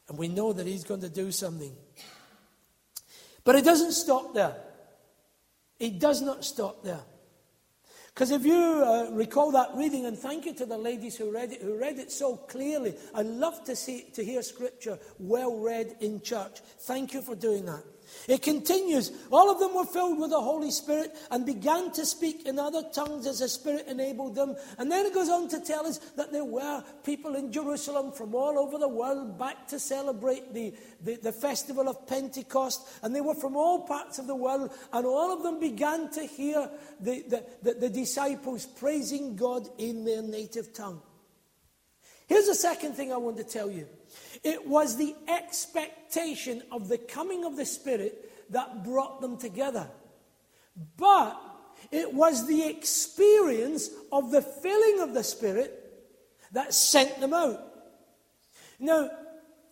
and 0.07 0.19
we 0.19 0.27
know 0.27 0.53
that 0.53 0.67
He's 0.67 0.83
going 0.83 1.01
to 1.01 1.09
do 1.09 1.31
something. 1.31 1.75
But 3.43 3.55
it 3.55 3.65
doesn't 3.65 3.93
stop 3.93 4.35
there. 4.35 4.55
It 5.79 5.99
does 5.99 6.21
not 6.21 6.43
stop 6.43 6.83
there. 6.83 7.03
Because 8.13 8.31
if 8.31 8.45
you 8.45 8.55
uh, 8.55 9.11
recall 9.11 9.51
that 9.51 9.75
reading, 9.75 10.07
and 10.07 10.17
thank 10.17 10.45
you 10.47 10.53
to 10.55 10.65
the 10.65 10.77
ladies 10.77 11.15
who 11.15 11.31
read 11.31 11.51
it, 11.51 11.61
who 11.61 11.77
read 11.77 11.99
it 11.99 12.11
so 12.11 12.35
clearly. 12.35 12.95
I 13.13 13.21
love 13.21 13.63
to 13.65 13.75
see 13.75 14.09
to 14.13 14.25
hear 14.25 14.41
scripture 14.41 14.97
well 15.19 15.59
read 15.59 15.97
in 15.99 16.21
church. 16.21 16.61
Thank 16.79 17.13
you 17.13 17.21
for 17.21 17.35
doing 17.35 17.65
that. 17.65 17.83
It 18.27 18.41
continues. 18.41 19.11
All 19.31 19.51
of 19.51 19.59
them 19.59 19.75
were 19.75 19.85
filled 19.85 20.19
with 20.19 20.31
the 20.31 20.41
Holy 20.41 20.71
Spirit 20.71 21.15
and 21.31 21.45
began 21.45 21.91
to 21.93 22.05
speak 22.05 22.45
in 22.45 22.59
other 22.59 22.83
tongues 22.93 23.27
as 23.27 23.39
the 23.39 23.49
Spirit 23.49 23.87
enabled 23.87 24.35
them. 24.35 24.55
And 24.77 24.91
then 24.91 25.05
it 25.05 25.13
goes 25.13 25.29
on 25.29 25.47
to 25.49 25.59
tell 25.59 25.85
us 25.85 25.99
that 26.15 26.31
there 26.31 26.45
were 26.45 26.83
people 27.03 27.35
in 27.35 27.51
Jerusalem 27.51 28.11
from 28.11 28.35
all 28.35 28.59
over 28.59 28.77
the 28.77 28.87
world 28.87 29.37
back 29.37 29.67
to 29.69 29.79
celebrate 29.79 30.53
the, 30.53 30.73
the, 31.03 31.15
the 31.15 31.31
festival 31.31 31.87
of 31.87 32.07
Pentecost. 32.07 32.87
And 33.03 33.15
they 33.15 33.21
were 33.21 33.35
from 33.35 33.55
all 33.55 33.81
parts 33.87 34.19
of 34.19 34.27
the 34.27 34.35
world. 34.35 34.71
And 34.93 35.05
all 35.05 35.33
of 35.33 35.43
them 35.43 35.59
began 35.59 36.11
to 36.11 36.23
hear 36.23 36.69
the, 36.99 37.23
the, 37.27 37.45
the, 37.61 37.73
the 37.73 37.89
disciples 37.89 38.65
praising 38.65 39.35
God 39.35 39.67
in 39.77 40.05
their 40.05 40.21
native 40.21 40.73
tongue. 40.73 41.01
Here's 42.27 42.47
the 42.47 42.55
second 42.55 42.93
thing 42.93 43.13
I 43.13 43.17
want 43.17 43.37
to 43.37 43.43
tell 43.43 43.71
you. 43.71 43.87
It 44.43 44.67
was 44.67 44.97
the 44.97 45.15
expectation 45.27 46.63
of 46.71 46.87
the 46.87 46.97
coming 46.97 47.45
of 47.45 47.55
the 47.55 47.65
Spirit 47.65 48.51
that 48.51 48.83
brought 48.83 49.21
them 49.21 49.37
together. 49.37 49.89
But 50.97 51.41
it 51.91 52.13
was 52.13 52.47
the 52.47 52.67
experience 52.67 53.89
of 54.11 54.31
the 54.31 54.41
filling 54.41 55.01
of 55.01 55.13
the 55.13 55.23
Spirit 55.23 55.83
that 56.51 56.73
sent 56.73 57.19
them 57.19 57.33
out. 57.33 57.61
Now, 58.79 59.09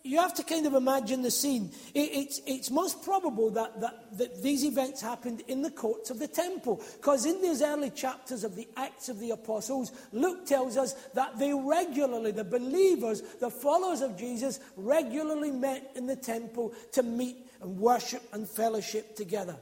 you 0.06 0.18
have 0.18 0.34
to 0.34 0.42
kind 0.42 0.66
of 0.66 0.74
imagine 0.74 1.22
the 1.22 1.30
scene. 1.30 1.70
It, 1.94 2.10
it's, 2.12 2.40
it's 2.46 2.70
most 2.70 3.02
probable 3.02 3.50
that, 3.50 3.80
that, 3.80 4.18
that 4.18 4.42
these 4.42 4.64
events 4.64 5.00
happened 5.00 5.42
in 5.48 5.62
the 5.62 5.70
courts 5.70 6.10
of 6.10 6.18
the 6.18 6.28
temple. 6.28 6.82
Because 6.96 7.26
in 7.26 7.42
these 7.42 7.62
early 7.62 7.90
chapters 7.90 8.44
of 8.44 8.56
the 8.56 8.68
Acts 8.76 9.08
of 9.08 9.18
the 9.18 9.30
Apostles, 9.30 9.92
Luke 10.12 10.46
tells 10.46 10.76
us 10.76 10.94
that 11.14 11.38
they 11.38 11.52
regularly, 11.52 12.30
the 12.30 12.44
believers, 12.44 13.22
the 13.40 13.50
followers 13.50 14.00
of 14.00 14.16
Jesus, 14.16 14.60
regularly 14.76 15.50
met 15.50 15.90
in 15.96 16.06
the 16.06 16.16
temple 16.16 16.72
to 16.92 17.02
meet 17.02 17.36
and 17.60 17.78
worship 17.78 18.22
and 18.32 18.48
fellowship 18.48 19.16
together. 19.16 19.56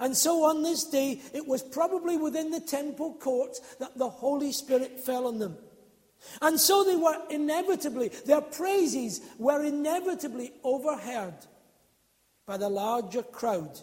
And 0.00 0.16
so 0.16 0.44
on 0.44 0.62
this 0.62 0.84
day, 0.84 1.20
it 1.32 1.46
was 1.46 1.62
probably 1.62 2.16
within 2.16 2.50
the 2.50 2.60
temple 2.60 3.14
courts 3.14 3.60
that 3.76 3.96
the 3.96 4.08
Holy 4.08 4.52
Spirit 4.52 5.00
fell 5.00 5.26
on 5.26 5.38
them. 5.38 5.56
And 6.40 6.58
so 6.58 6.84
they 6.84 6.96
were 6.96 7.16
inevitably, 7.30 8.08
their 8.26 8.40
praises 8.40 9.20
were 9.38 9.62
inevitably 9.62 10.52
overheard 10.62 11.34
by 12.46 12.56
the 12.56 12.68
larger 12.68 13.22
crowd 13.22 13.80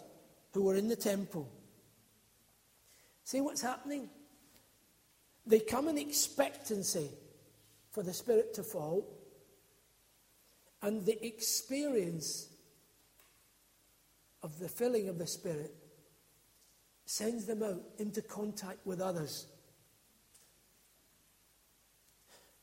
who 0.52 0.64
were 0.64 0.76
in 0.76 0.88
the 0.88 0.96
temple. 0.96 1.48
See 3.24 3.40
what's 3.40 3.62
happening? 3.62 4.08
They 5.46 5.60
come 5.60 5.88
in 5.88 5.98
expectancy 5.98 7.08
for 7.90 8.02
the 8.02 8.12
Spirit 8.12 8.54
to 8.54 8.62
fall, 8.62 9.06
and 10.82 11.04
the 11.04 11.24
experience 11.24 12.48
of 14.42 14.58
the 14.58 14.68
filling 14.68 15.08
of 15.08 15.18
the 15.18 15.26
Spirit 15.26 15.74
sends 17.04 17.44
them 17.44 17.62
out 17.62 17.82
into 17.98 18.22
contact 18.22 18.84
with 18.86 19.00
others. 19.00 19.46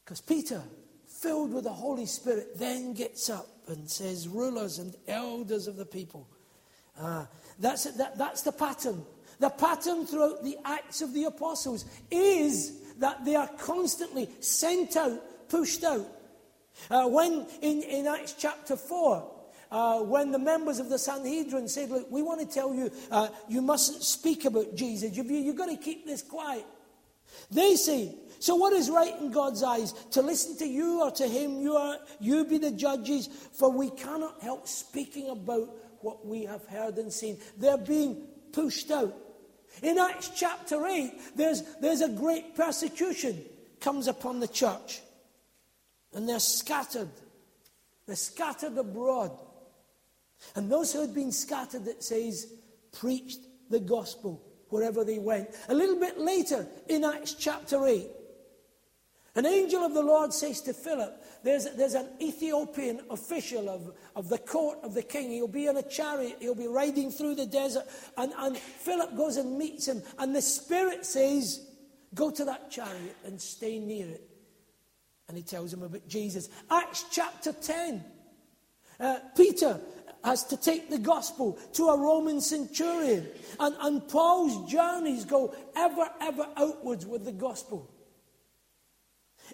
Because 0.09 0.21
Peter, 0.21 0.63
filled 1.05 1.53
with 1.53 1.65
the 1.65 1.69
Holy 1.71 2.07
Spirit, 2.07 2.57
then 2.57 2.93
gets 2.95 3.29
up 3.29 3.45
and 3.67 3.87
says, 3.87 4.27
Rulers 4.27 4.79
and 4.79 4.95
elders 5.07 5.67
of 5.67 5.75
the 5.75 5.85
people. 5.85 6.27
Uh, 6.99 7.27
that's, 7.59 7.83
that, 7.83 8.17
that's 8.17 8.41
the 8.41 8.51
pattern. 8.51 9.05
The 9.37 9.51
pattern 9.51 10.07
throughout 10.07 10.43
the 10.43 10.57
Acts 10.65 11.03
of 11.03 11.13
the 11.13 11.25
Apostles 11.25 11.85
is 12.09 12.95
that 12.97 13.23
they 13.23 13.35
are 13.35 13.49
constantly 13.59 14.27
sent 14.39 14.97
out, 14.97 15.47
pushed 15.47 15.83
out. 15.83 16.07
Uh, 16.89 17.07
when 17.07 17.45
in, 17.61 17.83
in 17.83 18.07
Acts 18.07 18.33
chapter 18.33 18.77
4, 18.77 19.31
uh, 19.69 19.99
when 19.99 20.31
the 20.31 20.39
members 20.39 20.79
of 20.79 20.89
the 20.89 20.97
Sanhedrin 20.97 21.67
said, 21.67 21.91
Look, 21.91 22.09
we 22.09 22.23
want 22.23 22.39
to 22.39 22.47
tell 22.47 22.73
you, 22.73 22.89
uh, 23.11 23.27
you 23.47 23.61
mustn't 23.61 24.01
speak 24.01 24.45
about 24.45 24.73
Jesus. 24.73 25.15
You've, 25.15 25.29
you've 25.29 25.55
got 25.55 25.69
to 25.69 25.77
keep 25.77 26.07
this 26.07 26.23
quiet. 26.23 26.65
They 27.51 27.75
say, 27.75 28.15
So 28.39 28.55
what 28.55 28.73
is 28.73 28.89
right 28.89 29.19
in 29.19 29.31
God's 29.31 29.63
eyes? 29.63 29.93
To 30.11 30.21
listen 30.21 30.57
to 30.57 30.65
you 30.65 31.01
or 31.01 31.11
to 31.11 31.27
him? 31.27 31.61
You, 31.61 31.75
are, 31.75 31.97
you 32.19 32.45
be 32.45 32.57
the 32.57 32.71
judges, 32.71 33.27
for 33.27 33.71
we 33.71 33.89
cannot 33.91 34.41
help 34.41 34.67
speaking 34.67 35.29
about 35.29 35.69
what 36.01 36.25
we 36.25 36.45
have 36.45 36.65
heard 36.65 36.97
and 36.97 37.11
seen. 37.11 37.37
They're 37.57 37.77
being 37.77 38.27
pushed 38.51 38.91
out. 38.91 39.15
In 39.83 39.97
Acts 39.97 40.31
chapter 40.35 40.85
8, 40.85 41.11
there's, 41.35 41.63
there's 41.81 42.01
a 42.01 42.09
great 42.09 42.55
persecution 42.55 43.41
comes 43.79 44.07
upon 44.07 44.39
the 44.39 44.47
church. 44.47 45.01
And 46.13 46.27
they're 46.27 46.39
scattered. 46.39 47.09
They're 48.07 48.15
scattered 48.15 48.77
abroad. 48.77 49.31
And 50.55 50.71
those 50.71 50.93
who 50.93 51.01
had 51.01 51.13
been 51.13 51.31
scattered, 51.31 51.87
it 51.87 52.03
says, 52.03 52.51
preached 52.91 53.39
the 53.69 53.79
gospel 53.79 54.43
wherever 54.69 55.03
they 55.03 55.19
went. 55.19 55.49
A 55.67 55.73
little 55.73 55.99
bit 55.99 56.19
later 56.19 56.67
in 56.87 57.03
Acts 57.03 57.33
chapter 57.33 57.85
8, 57.85 58.07
an 59.35 59.45
angel 59.45 59.83
of 59.83 59.93
the 59.93 60.01
Lord 60.01 60.33
says 60.33 60.61
to 60.61 60.73
Philip, 60.73 61.23
there's, 61.43 61.65
there's 61.75 61.93
an 61.93 62.09
Ethiopian 62.21 63.01
official 63.09 63.69
of, 63.69 63.93
of 64.15 64.27
the 64.27 64.37
court 64.37 64.79
of 64.83 64.93
the 64.93 65.03
king. 65.03 65.31
He'll 65.31 65.47
be 65.47 65.67
in 65.67 65.77
a 65.77 65.83
chariot, 65.83 66.37
he'll 66.39 66.55
be 66.55 66.67
riding 66.67 67.11
through 67.11 67.35
the 67.35 67.45
desert. 67.45 67.85
And, 68.17 68.33
and 68.37 68.57
Philip 68.57 69.15
goes 69.15 69.37
and 69.37 69.57
meets 69.57 69.87
him. 69.87 70.01
And 70.17 70.35
the 70.35 70.41
Spirit 70.41 71.05
says, 71.05 71.65
Go 72.15 72.31
to 72.31 72.45
that 72.45 72.71
chariot 72.71 73.15
and 73.23 73.39
stay 73.39 73.79
near 73.79 74.07
it. 74.07 74.27
And 75.27 75.37
he 75.37 75.43
tells 75.43 75.71
him 75.71 75.83
about 75.83 76.07
Jesus. 76.07 76.49
Acts 76.71 77.05
chapter 77.11 77.53
10. 77.53 78.03
Uh, 78.99 79.19
Peter 79.37 79.79
has 80.23 80.43
to 80.45 80.57
take 80.57 80.89
the 80.89 80.97
gospel 80.97 81.57
to 81.73 81.87
a 81.87 81.97
Roman 81.97 82.41
centurion. 82.41 83.27
And, 83.59 83.75
and 83.81 84.07
Paul's 84.07 84.69
journeys 84.69 85.25
go 85.25 85.55
ever, 85.75 86.09
ever 86.21 86.47
outwards 86.57 87.05
with 87.05 87.25
the 87.25 87.31
gospel. 87.31 87.89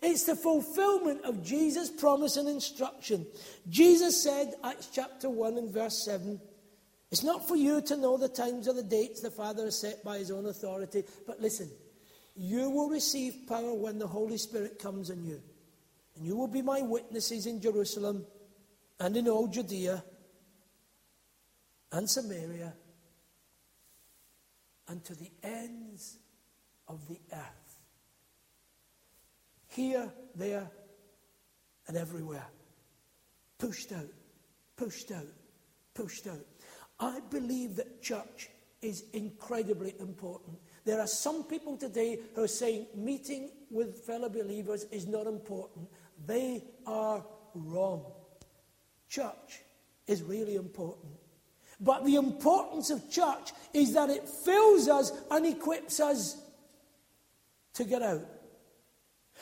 It's 0.02 0.26
the 0.26 0.36
fulfillment 0.36 1.24
of 1.24 1.44
Jesus' 1.44 1.90
promise 1.90 2.38
and 2.38 2.50
instruction. 2.50 3.26
Jesus 3.70 4.22
said, 4.22 4.54
Acts 4.64 4.90
chapter 4.92 5.30
1 5.30 5.58
and 5.58 5.72
verse 5.72 6.04
7, 6.04 6.40
It's 7.12 7.24
not 7.24 7.48
for 7.48 7.56
you 7.56 7.82
to 7.84 7.96
know 7.96 8.18
the 8.18 8.28
times 8.28 8.68
or 8.68 8.74
the 8.74 8.84
dates 8.84 9.22
the 9.22 9.32
Father 9.32 9.66
has 9.66 9.80
set 9.80 10.04
by 10.04 10.18
his 10.18 10.32
own 10.32 10.48
authority, 10.48 11.04
but 11.26 11.42
listen, 11.42 11.70
you 12.36 12.70
will 12.70 12.90
receive 12.90 13.48
power 13.48 13.74
when 13.74 13.98
the 13.98 14.08
Holy 14.08 14.38
Spirit 14.38 14.80
comes 14.80 15.10
on 15.10 15.24
you. 15.24 15.42
And 16.18 16.26
you 16.26 16.36
will 16.36 16.48
be 16.48 16.62
my 16.62 16.82
witnesses 16.82 17.46
in 17.46 17.62
Jerusalem 17.62 18.26
and 19.00 19.16
in 19.16 19.28
all 19.28 19.48
Judea 19.48 20.04
and 21.92 22.10
Samaria 22.10 22.74
and 24.88 25.04
to 25.06 25.16
the 25.16 25.32
ends 25.44 26.18
of 26.88 27.08
the 27.08 27.20
earth. 27.34 27.80
Here, 29.68 30.12
there, 30.36 30.70
and 31.88 31.98
everywhere. 31.98 32.48
Pushed 33.58 33.92
out, 33.92 34.10
pushed 34.76 35.12
out, 35.12 35.34
pushed 35.94 36.28
out. 36.28 36.46
I 37.00 37.20
believe 37.30 37.76
that 37.78 38.02
church 38.02 38.50
is 38.82 39.06
incredibly 39.14 39.96
important. 40.00 40.58
There 40.86 41.00
are 41.00 41.08
some 41.08 41.44
people 41.44 41.78
today 41.78 42.20
who 42.36 42.44
are 42.44 42.48
saying 42.48 42.88
meeting 42.96 43.50
with 43.72 44.06
fellow 44.06 44.30
believers 44.30 44.86
is 44.92 45.08
not 45.08 45.26
important. 45.26 45.90
They 46.26 46.64
are 46.86 47.26
wrong. 47.56 48.06
Church 49.10 49.62
is 50.08 50.22
really 50.22 50.56
important. 50.56 51.14
But 51.80 52.06
the 52.06 52.16
importance 52.16 52.90
of 52.90 53.10
church 53.10 53.52
is 53.74 53.94
that 53.94 54.10
it 54.10 54.28
fills 54.28 54.88
us 54.88 55.12
and 55.30 55.46
equips 55.46 56.00
us 56.00 56.42
to 57.74 57.84
get 57.84 58.02
out. 58.02 58.26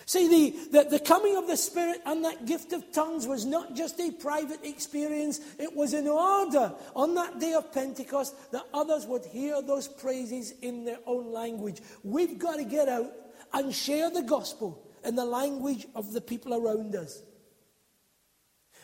See, 0.06 0.28
the, 0.28 0.80
the, 0.84 0.90
the, 0.90 1.00
coming 1.00 1.38
of 1.38 1.48
the 1.48 1.56
Spirit 1.56 2.02
and 2.06 2.26
that 2.26 2.46
gift 2.46 2.74
of 2.74 2.92
tongues 2.92 3.28
was 3.28 3.46
not 3.46 3.76
just 3.76 4.00
a 4.00 4.12
private 4.12 4.60
experience, 4.64 5.40
it 5.60 5.74
was 5.74 5.94
in 5.94 6.08
order 6.08 6.74
on 6.96 7.14
that 7.16 7.40
day 7.40 7.54
of 7.54 7.72
Pentecost 7.72 8.52
that 8.52 8.66
others 8.74 9.06
would 9.06 9.24
hear 9.24 9.62
those 9.62 9.88
praises 9.88 10.54
in 10.62 10.84
their 10.84 10.98
own 11.06 11.32
language. 11.32 11.80
We've 12.04 12.38
got 12.40 12.56
to 12.56 12.66
get 12.66 12.90
out 12.90 13.12
and 13.54 13.74
share 13.74 14.10
the 14.10 14.24
gospel 14.24 14.84
in 15.06 15.16
the 15.16 15.26
language 15.26 15.86
of 15.96 16.12
the 16.12 16.22
people 16.22 16.54
around 16.54 16.96
us. 16.96 17.22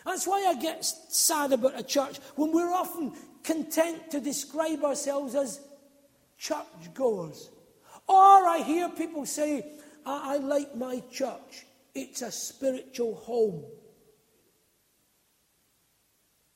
That's 0.10 0.26
why 0.26 0.44
I 0.48 0.56
get 0.56 0.84
sad 0.84 1.54
about 1.54 1.78
a 1.80 1.84
church 1.84 2.18
when 2.36 2.52
we're 2.52 2.74
often 2.74 3.14
content 3.44 4.10
to 4.10 4.20
describe 4.20 4.84
ourselves 4.84 5.36
as 5.36 5.60
churchgoers. 6.36 7.52
Or 8.08 8.48
I 8.48 8.64
hear 8.66 8.90
people 8.90 9.28
say, 9.28 9.64
I, 10.04 10.34
I 10.34 10.38
like 10.38 10.76
my 10.76 11.04
church, 11.12 11.68
it's 11.94 12.24
a 12.24 12.32
spiritual 12.32 13.18
home. 13.18 13.66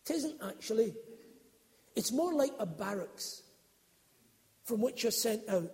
It 0.07 0.13
isn't 0.15 0.41
actually. 0.43 0.95
It's 1.95 2.11
more 2.11 2.33
like 2.33 2.53
a 2.57 2.65
barracks 2.65 3.43
from 4.63 4.81
which 4.81 5.03
you're 5.03 5.11
sent 5.11 5.47
out. 5.47 5.71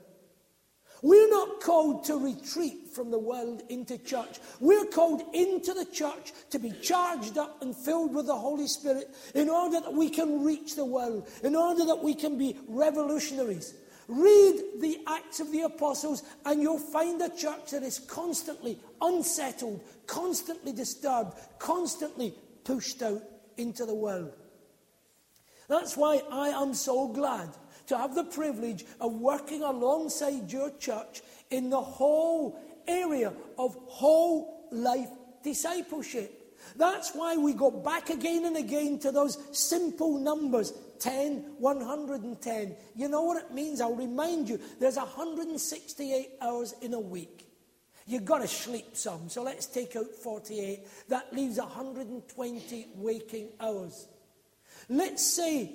We're 1.01 1.29
not 1.29 1.61
called 1.61 2.03
to 2.05 2.17
retreat 2.17 2.89
from 2.93 3.11
the 3.11 3.19
world 3.19 3.63
into 3.69 3.97
church. 3.97 4.39
We're 4.59 4.85
called 4.85 5.23
into 5.33 5.73
the 5.73 5.85
church 5.85 6.33
to 6.49 6.59
be 6.59 6.71
charged 6.71 7.37
up 7.37 7.61
and 7.61 7.75
filled 7.75 8.13
with 8.13 8.27
the 8.27 8.35
Holy 8.35 8.67
Spirit 8.67 9.09
in 9.33 9.49
order 9.49 9.79
that 9.79 9.93
we 9.93 10.09
can 10.09 10.43
reach 10.43 10.75
the 10.75 10.85
world, 10.85 11.29
in 11.43 11.55
order 11.55 11.85
that 11.85 12.03
we 12.03 12.13
can 12.13 12.37
be 12.37 12.57
revolutionaries. 12.67 13.75
Read 14.09 14.81
the 14.81 14.97
Acts 15.07 15.39
of 15.39 15.51
the 15.51 15.61
Apostles, 15.61 16.23
and 16.43 16.61
you'll 16.61 16.79
find 16.79 17.21
a 17.21 17.29
church 17.29 17.71
that 17.71 17.83
is 17.83 17.99
constantly 17.99 18.79
unsettled, 19.01 19.81
constantly 20.07 20.73
disturbed, 20.73 21.37
constantly 21.59 22.33
pushed 22.63 23.01
out 23.03 23.21
into 23.57 23.85
the 23.85 23.93
world. 23.93 24.33
That's 25.67 25.95
why 25.95 26.23
I 26.31 26.49
am 26.49 26.73
so 26.73 27.07
glad 27.07 27.49
to 27.89 27.97
have 27.97 28.15
the 28.15 28.23
privilege 28.23 28.85
of 29.01 29.13
working 29.13 29.63
alongside 29.63 30.51
your 30.51 30.71
church 30.77 31.21
in 31.49 31.69
the 31.69 31.81
whole 31.81 32.57
area 32.87 33.33
of 33.57 33.75
whole 33.87 34.67
life 34.71 35.09
discipleship. 35.43 36.35
That's 36.75 37.11
why 37.15 37.35
we 37.37 37.53
go 37.53 37.71
back 37.71 38.09
again 38.09 38.45
and 38.45 38.57
again 38.57 38.99
to 38.99 39.11
those 39.11 39.37
simple 39.57 40.19
numbers 40.19 40.71
10, 40.99 41.55
110. 41.57 42.75
You 42.95 43.07
know 43.09 43.23
what 43.23 43.43
it 43.43 43.53
means? 43.53 43.81
I'll 43.81 43.95
remind 43.95 44.49
you 44.49 44.59
there's 44.79 44.97
168 44.97 46.29
hours 46.41 46.75
in 46.81 46.93
a 46.93 46.99
week. 46.99 47.47
You've 48.05 48.25
got 48.25 48.39
to 48.39 48.47
sleep 48.47 48.97
some, 48.97 49.29
so 49.29 49.43
let's 49.43 49.65
take 49.65 49.95
out 49.95 50.11
48. 50.11 50.81
That 51.09 51.33
leaves 51.33 51.57
120 51.57 52.87
waking 52.95 53.49
hours. 53.59 54.07
Let's 54.89 55.25
say 55.25 55.71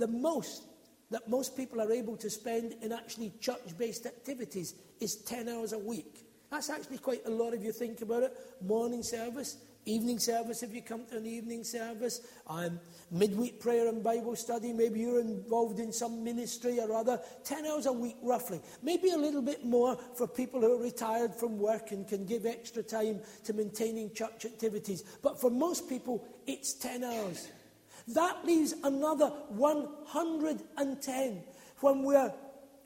the 0.00 0.08
most 0.08 0.64
that 1.10 1.28
most 1.28 1.56
people 1.56 1.80
are 1.80 1.92
able 1.92 2.16
to 2.16 2.30
spend 2.30 2.74
in 2.82 2.92
actually 2.92 3.32
church 3.40 3.76
based 3.76 4.06
activities 4.06 4.74
is 5.00 5.16
10 5.16 5.48
hours 5.48 5.72
a 5.72 5.78
week. 5.78 6.26
That's 6.50 6.70
actually 6.70 6.98
quite 6.98 7.26
a 7.26 7.30
lot 7.30 7.52
if 7.52 7.62
you 7.62 7.72
think 7.72 8.00
about 8.00 8.24
it. 8.24 8.36
Morning 8.60 9.02
service, 9.02 9.58
evening 9.86 10.18
service 10.18 10.62
if 10.62 10.74
you 10.74 10.82
come 10.82 11.04
to 11.06 11.16
an 11.16 11.26
evening 11.26 11.62
service, 11.64 12.20
um, 12.46 12.80
midweek 13.10 13.60
prayer 13.60 13.88
and 13.88 14.02
Bible 14.02 14.34
study. 14.34 14.72
Maybe 14.72 15.00
you're 15.00 15.20
involved 15.20 15.78
in 15.78 15.92
some 15.92 16.24
ministry 16.24 16.80
or 16.80 16.92
other. 16.92 17.20
10 17.44 17.66
hours 17.66 17.86
a 17.86 17.92
week, 17.92 18.16
roughly. 18.22 18.60
Maybe 18.82 19.10
a 19.10 19.16
little 19.16 19.42
bit 19.42 19.64
more 19.64 19.96
for 20.16 20.26
people 20.26 20.60
who 20.60 20.74
are 20.74 20.82
retired 20.82 21.34
from 21.34 21.58
work 21.58 21.92
and 21.92 22.06
can 22.06 22.24
give 22.24 22.46
extra 22.46 22.82
time 22.82 23.20
to 23.44 23.52
maintaining 23.52 24.12
church 24.12 24.44
activities. 24.44 25.02
But 25.22 25.40
for 25.40 25.50
most 25.50 25.88
people, 25.88 26.24
it's 26.46 26.74
10 26.74 27.04
hours. 27.04 27.48
That 28.08 28.44
leaves 28.44 28.74
another 28.84 29.28
110 29.48 31.42
when 31.80 32.02
we're 32.02 32.32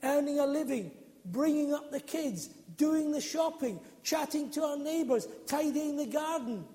earning 0.03 0.39
a 0.39 0.45
living, 0.45 0.91
bringing 1.25 1.73
up 1.73 1.91
the 1.91 1.99
kids, 1.99 2.47
doing 2.77 3.11
the 3.11 3.21
shopping, 3.21 3.79
chatting 4.03 4.51
to 4.51 4.63
our 4.63 4.77
neighbours, 4.77 5.27
tidying 5.47 5.97
the 5.97 6.05
garden. 6.05 6.65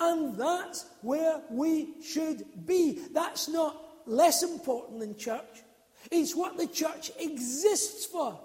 And 0.00 0.36
that's 0.36 0.86
where 1.02 1.40
we 1.50 2.02
should 2.02 2.66
be. 2.66 3.00
That's 3.12 3.48
not 3.48 3.76
less 4.06 4.42
important 4.42 5.00
than 5.00 5.16
church. 5.16 5.62
It's 6.10 6.34
what 6.34 6.56
the 6.56 6.66
church 6.66 7.10
exists 7.18 8.06
for 8.06 8.38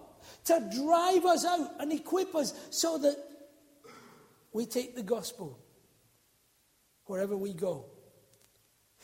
to 0.45 0.69
drive 0.75 1.25
us 1.25 1.45
out 1.45 1.71
and 1.79 1.91
equip 1.91 2.35
us 2.35 2.53
so 2.69 2.97
that 2.97 3.17
we 4.51 4.65
take 4.65 4.95
the 4.95 5.03
gospel 5.03 5.59
wherever 7.05 7.35
we 7.35 7.53
go. 7.53 7.85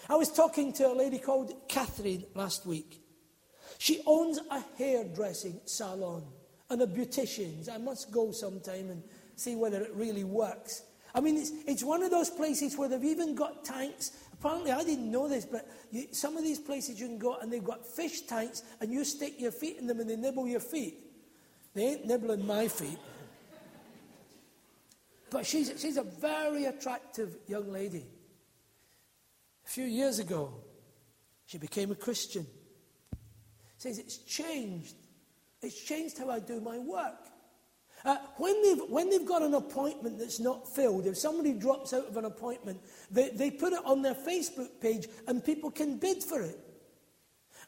I 0.07 0.15
was 0.15 0.31
talking 0.31 0.71
to 0.73 0.87
a 0.87 0.93
lady 0.93 1.19
called 1.19 1.53
Catherine 1.67 2.25
last 2.35 2.65
week. 2.65 3.01
She 3.77 4.01
owns 4.05 4.39
a 4.49 4.63
hairdressing 4.77 5.61
salon 5.65 6.23
and 6.69 6.81
a 6.81 6.87
beautician's. 6.87 7.69
I 7.69 7.77
must 7.77 8.11
go 8.11 8.31
sometime 8.31 8.89
and 8.89 9.03
see 9.35 9.55
whether 9.55 9.81
it 9.81 9.93
really 9.93 10.23
works. 10.23 10.83
I 11.13 11.21
mean, 11.21 11.37
it's, 11.37 11.51
it's 11.65 11.83
one 11.83 12.03
of 12.03 12.11
those 12.11 12.29
places 12.29 12.77
where 12.77 12.87
they've 12.87 13.03
even 13.03 13.35
got 13.35 13.65
tanks. 13.65 14.11
Apparently, 14.33 14.71
I 14.71 14.83
didn't 14.83 15.11
know 15.11 15.27
this, 15.27 15.45
but 15.45 15.67
you, 15.91 16.07
some 16.11 16.37
of 16.37 16.43
these 16.43 16.59
places 16.59 16.99
you 16.99 17.07
can 17.07 17.17
go 17.17 17.37
and 17.37 17.51
they've 17.51 17.63
got 17.63 17.85
fish 17.85 18.21
tanks 18.21 18.63
and 18.79 18.91
you 18.91 19.03
stick 19.03 19.39
your 19.39 19.51
feet 19.51 19.77
in 19.77 19.87
them 19.87 19.99
and 19.99 20.09
they 20.09 20.15
nibble 20.15 20.47
your 20.47 20.59
feet. 20.59 20.99
They 21.73 21.83
ain't 21.83 22.05
nibbling 22.05 22.45
my 22.45 22.67
feet. 22.67 22.99
But 25.31 25.45
she's, 25.45 25.73
she's 25.79 25.97
a 25.97 26.03
very 26.03 26.65
attractive 26.65 27.37
young 27.47 27.71
lady. 27.71 28.05
A 29.69 29.71
few 29.71 29.85
years 29.85 30.17
ago, 30.17 30.51
she 31.45 31.59
became 31.59 31.91
a 31.91 31.95
Christian. 31.95 32.47
Says 33.77 33.99
it's 33.99 34.17
changed. 34.17 34.95
It's 35.61 35.79
changed 35.83 36.17
how 36.17 36.31
I 36.31 36.39
do 36.39 36.59
my 36.59 36.79
work. 36.79 37.27
Uh, 38.03 38.17
when, 38.37 38.59
they've, 38.63 38.89
when 38.89 39.11
they've 39.11 39.27
got 39.27 39.43
an 39.43 39.53
appointment 39.53 40.17
that's 40.17 40.39
not 40.39 40.67
filled, 40.73 41.05
if 41.05 41.19
somebody 41.19 41.53
drops 41.53 41.93
out 41.93 42.07
of 42.07 42.17
an 42.17 42.25
appointment, 42.25 42.79
they, 43.11 43.29
they 43.29 43.51
put 43.51 43.73
it 43.73 43.85
on 43.85 44.01
their 44.01 44.15
Facebook 44.15 44.81
page 44.81 45.07
and 45.27 45.45
people 45.45 45.69
can 45.69 45.99
bid 45.99 46.23
for 46.23 46.41
it. 46.41 46.57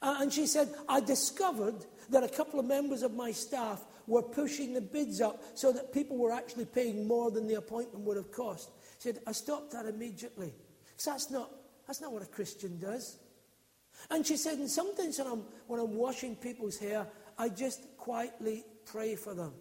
Uh, 0.01 0.17
and 0.21 0.33
she 0.33 0.47
said, 0.47 0.73
I 0.89 1.01
discovered 1.01 1.85
that 2.09 2.23
a 2.23 2.29
couple 2.29 2.59
of 2.59 2.65
members 2.65 3.03
of 3.03 3.13
my 3.13 3.31
staff 3.31 3.85
were 4.07 4.23
pushing 4.23 4.73
the 4.73 4.81
bids 4.81 5.21
up 5.21 5.43
so 5.53 5.71
that 5.71 5.93
people 5.93 6.17
were 6.17 6.31
actually 6.31 6.65
paying 6.65 7.07
more 7.07 7.29
than 7.29 7.45
the 7.45 7.59
appointment 7.59 8.03
would 8.05 8.17
have 8.17 8.31
cost. 8.31 8.71
She 8.97 9.09
said, 9.09 9.19
I 9.27 9.33
stopped 9.33 9.73
that 9.73 9.85
immediately. 9.85 10.51
Because 10.87 11.05
that's 11.05 11.29
not, 11.29 11.51
that's 11.91 11.99
not 11.99 12.13
what 12.13 12.23
a 12.23 12.27
Christian 12.27 12.79
does. 12.79 13.17
And 14.09 14.25
she 14.25 14.37
said, 14.37 14.59
and 14.59 14.69
sometimes 14.69 15.19
when 15.19 15.27
I'm, 15.27 15.43
when 15.67 15.81
I'm 15.81 15.93
washing 15.93 16.37
people's 16.37 16.77
hair, 16.77 17.05
I 17.37 17.49
just 17.49 17.85
quietly 17.97 18.63
pray 18.85 19.17
for 19.17 19.33
them. 19.33 19.51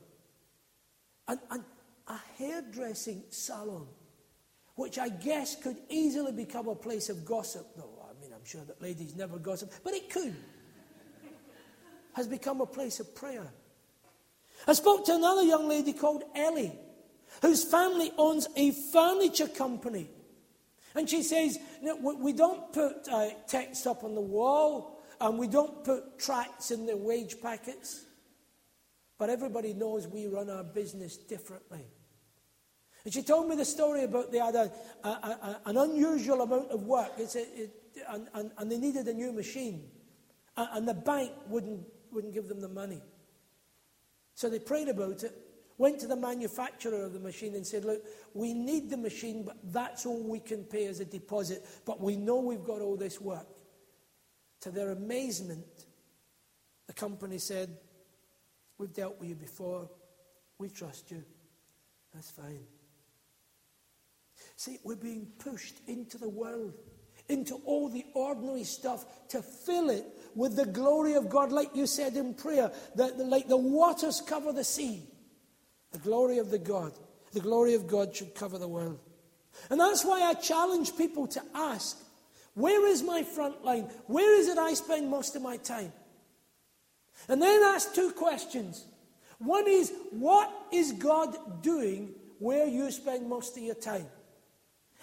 And, 1.27 1.41
and 1.51 1.65
a 2.07 2.15
hairdressing 2.39 3.25
salon, 3.31 3.89
which 4.77 4.97
I 4.97 5.09
guess 5.09 5.61
could 5.61 5.77
easily 5.89 6.31
become 6.31 6.69
a 6.69 6.77
place 6.77 7.09
of 7.09 7.25
gossip, 7.25 7.67
though. 7.77 8.07
I 8.09 8.23
mean, 8.23 8.31
I'm 8.33 8.45
sure 8.45 8.63
that 8.65 8.81
ladies 8.81 9.17
never 9.17 9.37
gossip, 9.37 9.73
but 9.83 9.95
it 9.95 10.09
could, 10.09 10.37
has 12.13 12.29
become 12.29 12.61
a 12.61 12.67
place 12.67 13.01
of 13.01 13.13
prayer. 13.13 13.53
I 14.69 14.75
spoke 14.75 15.05
to 15.07 15.17
another 15.17 15.43
young 15.43 15.69
lady 15.69 15.93
called 15.95 16.23
Ellie, 16.37 16.79
whose 17.43 17.65
family 17.65 18.13
owns 18.17 18.47
a 18.55 18.71
furniture 18.71 19.49
company. 19.49 20.11
And 20.95 21.09
she 21.09 21.23
says, 21.23 21.59
we 22.03 22.33
don't 22.33 22.73
put 22.73 23.09
uh, 23.09 23.29
text 23.47 23.87
up 23.87 24.03
on 24.03 24.15
the 24.15 24.21
wall 24.21 25.01
and 25.21 25.39
we 25.39 25.47
don't 25.47 25.85
put 25.85 26.19
tracts 26.19 26.71
in 26.71 26.87
the 26.87 26.97
wage 26.97 27.41
packets. 27.41 28.05
But 29.19 29.31
everybody 29.31 29.75
knows 29.75 30.09
we 30.09 30.27
run 30.27 30.49
our 30.49 30.65
business 30.65 31.17
differently. 31.17 31.87
And 33.05 33.15
she 33.15 33.23
told 33.23 33.49
me 33.49 33.57
the 33.57 33.65
story 33.65 34.05
about 34.05 34.33
they 34.33 34.39
had 34.39 34.55
a, 34.55 34.73
a, 35.05 35.09
a, 35.09 35.61
an 35.67 35.77
unusual 35.77 36.43
amount 36.43 36.71
of 36.71 36.83
work 36.83 37.13
it, 37.19 37.71
and, 38.09 38.29
and, 38.35 38.51
and, 38.59 38.71
they 38.71 38.79
needed 38.79 39.07
a 39.09 39.15
new 39.15 39.33
machine. 39.33 39.89
And 40.57 40.87
the 40.87 40.95
bank 40.95 41.33
wouldn't, 41.49 41.83
wouldn't 42.13 42.35
give 42.35 42.49
them 42.49 42.61
the 42.61 42.69
money. 42.69 43.03
So 44.35 44.49
they 44.49 44.59
prayed 44.59 44.89
about 44.89 45.23
it, 45.23 45.35
went 45.81 45.99
to 45.99 46.07
the 46.07 46.15
manufacturer 46.15 47.05
of 47.07 47.15
the 47.15 47.19
machine 47.19 47.55
and 47.55 47.67
said, 47.67 47.87
Look, 47.87 48.05
we 48.35 48.53
need 48.53 48.91
the 48.91 48.99
machine, 48.99 49.45
but 49.45 49.57
that's 49.65 50.05
all 50.05 50.23
we 50.23 50.39
can 50.39 50.63
pay 50.65 50.87
as 50.87 51.01
a 51.01 51.07
deposit. 51.07 51.65
But 51.87 52.03
we 52.03 52.17
know 52.17 52.39
we've 52.39 52.63
got 52.63 52.83
all 52.83 52.99
this 52.99 53.19
work. 53.19 53.47
To 54.61 54.71
their 54.71 54.91
amazement, 54.91 55.65
the 56.87 56.93
company 56.93 57.39
said, 57.39 57.79
We've 58.77 58.93
dealt 58.93 59.19
with 59.19 59.31
you 59.31 59.35
before. 59.35 59.89
We 60.59 60.69
trust 60.69 61.11
you. 61.11 61.25
That's 62.13 62.31
fine. 62.31 62.67
See, 64.57 64.79
we're 64.85 64.97
being 64.97 65.29
pushed 65.39 65.77
into 65.87 66.19
the 66.19 66.29
world 66.29 66.75
into 67.29 67.55
all 67.65 67.89
the 67.89 68.05
ordinary 68.15 68.65
stuff 68.65 69.05
to 69.29 69.41
fill 69.41 69.89
it 69.89 70.05
with 70.35 70.57
the 70.57 70.67
glory 70.67 71.15
of 71.15 71.29
God, 71.29 71.53
like 71.53 71.77
you 71.77 71.87
said 71.87 72.17
in 72.17 72.35
prayer, 72.35 72.73
that 72.97 73.19
like 73.19 73.47
the 73.47 73.57
waters 73.57 74.21
cover 74.21 74.53
the 74.53 74.65
sea. 74.65 75.07
The 75.93 75.99
glory 75.99 76.39
of 76.39 76.51
the 76.51 76.59
God, 76.59 76.93
the 77.33 77.41
glory 77.41 77.75
of 77.75 77.87
God 77.87 78.15
should 78.15 78.35
cover 78.35 78.59
the 78.59 78.69
world. 78.69 78.99
And 79.71 79.81
that's 79.81 80.05
why 80.05 80.23
I 80.23 80.35
challenge 80.35 80.97
people 80.97 81.27
to 81.29 81.43
ask, 81.55 81.99
where 82.55 82.87
is 82.87 83.03
my 83.03 83.23
front 83.23 83.65
line? 83.65 83.89
Where 84.07 84.39
is 84.39 84.49
it 84.49 84.59
I 84.59 84.75
spend 84.75 85.09
most 85.09 85.37
of 85.37 85.43
my 85.43 85.57
time? 85.57 85.93
And 87.29 87.41
then 87.41 87.63
ask 87.63 87.95
two 87.95 88.13
questions. 88.13 88.85
One 89.39 89.67
is, 89.67 89.93
what 90.11 90.51
is 90.73 90.93
God 90.93 91.63
doing 91.63 92.15
where 92.39 92.67
you 92.67 92.91
spend 92.91 93.29
most 93.29 93.57
of 93.57 93.63
your 93.63 93.75
time? 93.75 94.07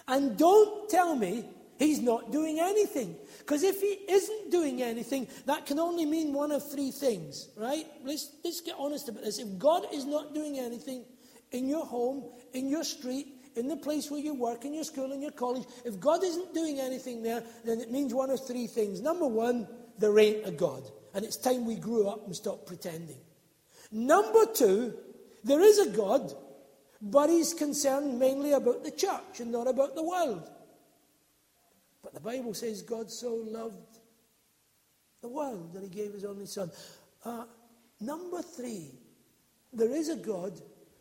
And 0.07 0.37
don't 0.37 0.89
tell 0.89 1.15
me 1.15 1.45
He's 1.77 2.01
not 2.01 2.31
doing 2.31 2.59
anything. 2.59 3.15
Because 3.39 3.63
if 3.63 3.81
he 3.81 3.99
isn't 4.09 4.51
doing 4.51 4.81
anything, 4.81 5.27
that 5.45 5.65
can 5.65 5.79
only 5.79 6.05
mean 6.05 6.33
one 6.33 6.51
of 6.51 6.69
three 6.69 6.91
things, 6.91 7.49
right? 7.55 7.85
Let's, 8.03 8.31
let's 8.43 8.61
get 8.61 8.75
honest 8.77 9.09
about 9.09 9.23
this. 9.23 9.39
If 9.39 9.57
God 9.59 9.85
is 9.93 10.05
not 10.05 10.33
doing 10.33 10.57
anything 10.57 11.05
in 11.51 11.67
your 11.67 11.85
home, 11.85 12.25
in 12.53 12.67
your 12.67 12.83
street, 12.83 13.27
in 13.55 13.67
the 13.67 13.77
place 13.77 14.09
where 14.11 14.19
you 14.19 14.33
work, 14.33 14.65
in 14.65 14.73
your 14.73 14.83
school, 14.83 15.11
in 15.11 15.21
your 15.21 15.31
college, 15.31 15.65
if 15.85 15.99
God 15.99 16.23
isn't 16.23 16.53
doing 16.53 16.79
anything 16.79 17.23
there, 17.23 17.43
then 17.63 17.79
it 17.79 17.91
means 17.91 18.13
one 18.13 18.29
of 18.29 18.45
three 18.45 18.67
things. 18.67 19.01
Number 19.01 19.27
one, 19.27 19.67
there 19.97 20.17
ain't 20.19 20.47
a 20.47 20.51
God. 20.51 20.83
And 21.13 21.25
it's 21.25 21.37
time 21.37 21.65
we 21.65 21.75
grew 21.75 22.07
up 22.07 22.25
and 22.25 22.35
stopped 22.35 22.67
pretending. 22.67 23.17
Number 23.91 24.45
two, 24.45 24.93
there 25.43 25.61
is 25.61 25.79
a 25.79 25.89
God, 25.89 26.33
but 27.01 27.29
he's 27.29 27.53
concerned 27.53 28.19
mainly 28.19 28.51
about 28.51 28.83
the 28.83 28.91
church 28.91 29.39
and 29.39 29.51
not 29.51 29.67
about 29.67 29.95
the 29.95 30.03
world. 30.03 30.49
But 32.03 32.13
the 32.13 32.19
Bible 32.19 32.53
says 32.53 32.81
God 32.81 33.09
so 33.11 33.33
loved 33.33 33.99
the 35.21 35.27
world 35.27 35.73
that 35.73 35.83
he 35.83 35.89
gave 35.89 36.13
his 36.13 36.25
only 36.25 36.45
son. 36.45 36.71
Uh, 37.25 37.45
number 37.99 38.41
three, 38.41 38.91
there 39.73 39.91
is 39.91 40.09
a 40.09 40.15
God, 40.15 40.59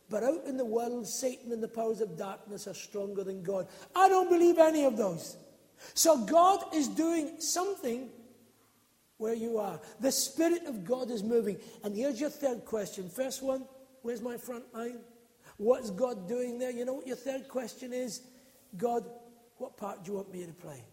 but 0.09 0.22
out 0.22 0.44
in 0.46 0.56
the 0.56 0.64
world, 0.64 1.06
Satan 1.06 1.52
and 1.52 1.62
the 1.62 1.68
powers 1.68 2.00
of 2.00 2.16
darkness 2.16 2.66
are 2.66 2.74
stronger 2.74 3.24
than 3.24 3.42
God. 3.42 3.68
I 3.94 4.09
don't 4.09 4.30
believe 4.30 4.59
any 4.59 4.85
of 4.85 4.96
those. 4.96 5.37
So 5.94 6.24
God 6.24 6.74
is 6.74 6.88
doing 6.88 7.40
something 7.40 8.09
where 9.18 9.35
you 9.35 9.59
are. 9.59 9.80
The 10.00 10.12
Spirit 10.12 10.66
of 10.66 10.85
God 10.85 11.11
is 11.11 11.22
moving. 11.22 11.59
And 11.85 11.94
here's 11.94 12.20
your 12.20 12.30
third 12.30 12.64
question. 12.64 13.09
First 13.09 13.42
one, 13.42 13.64
where's 14.02 14.20
my 14.20 14.37
front 14.37 14.64
line? 14.74 14.98
What's 15.56 15.90
God 15.90 16.28
doing 16.28 16.59
there? 16.59 16.70
You 16.70 16.85
know 16.85 16.94
what 16.94 17.06
your 17.06 17.16
third 17.16 17.48
question 17.48 17.92
is? 17.92 18.20
God, 18.76 19.04
what 19.59 19.77
part 19.77 20.05
do 20.05 20.11
you 20.11 20.16
want 20.16 20.33
me 20.33 20.45
to 20.45 20.53
play? 20.53 20.85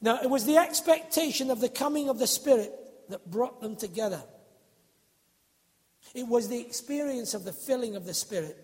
Now, 0.00 0.20
it 0.22 0.28
was 0.28 0.44
the 0.44 0.58
expectation 0.58 1.50
of 1.50 1.60
the 1.60 1.68
coming 1.68 2.08
of 2.08 2.18
the 2.18 2.26
Spirit 2.26 2.72
that 3.08 3.30
brought 3.30 3.60
them 3.60 3.74
together. 3.74 4.22
It 6.14 6.28
was 6.28 6.48
the 6.48 6.60
experience 6.60 7.34
of 7.34 7.44
the 7.44 7.52
filling 7.52 7.96
of 7.96 8.04
the 8.04 8.14
Spirit 8.14 8.56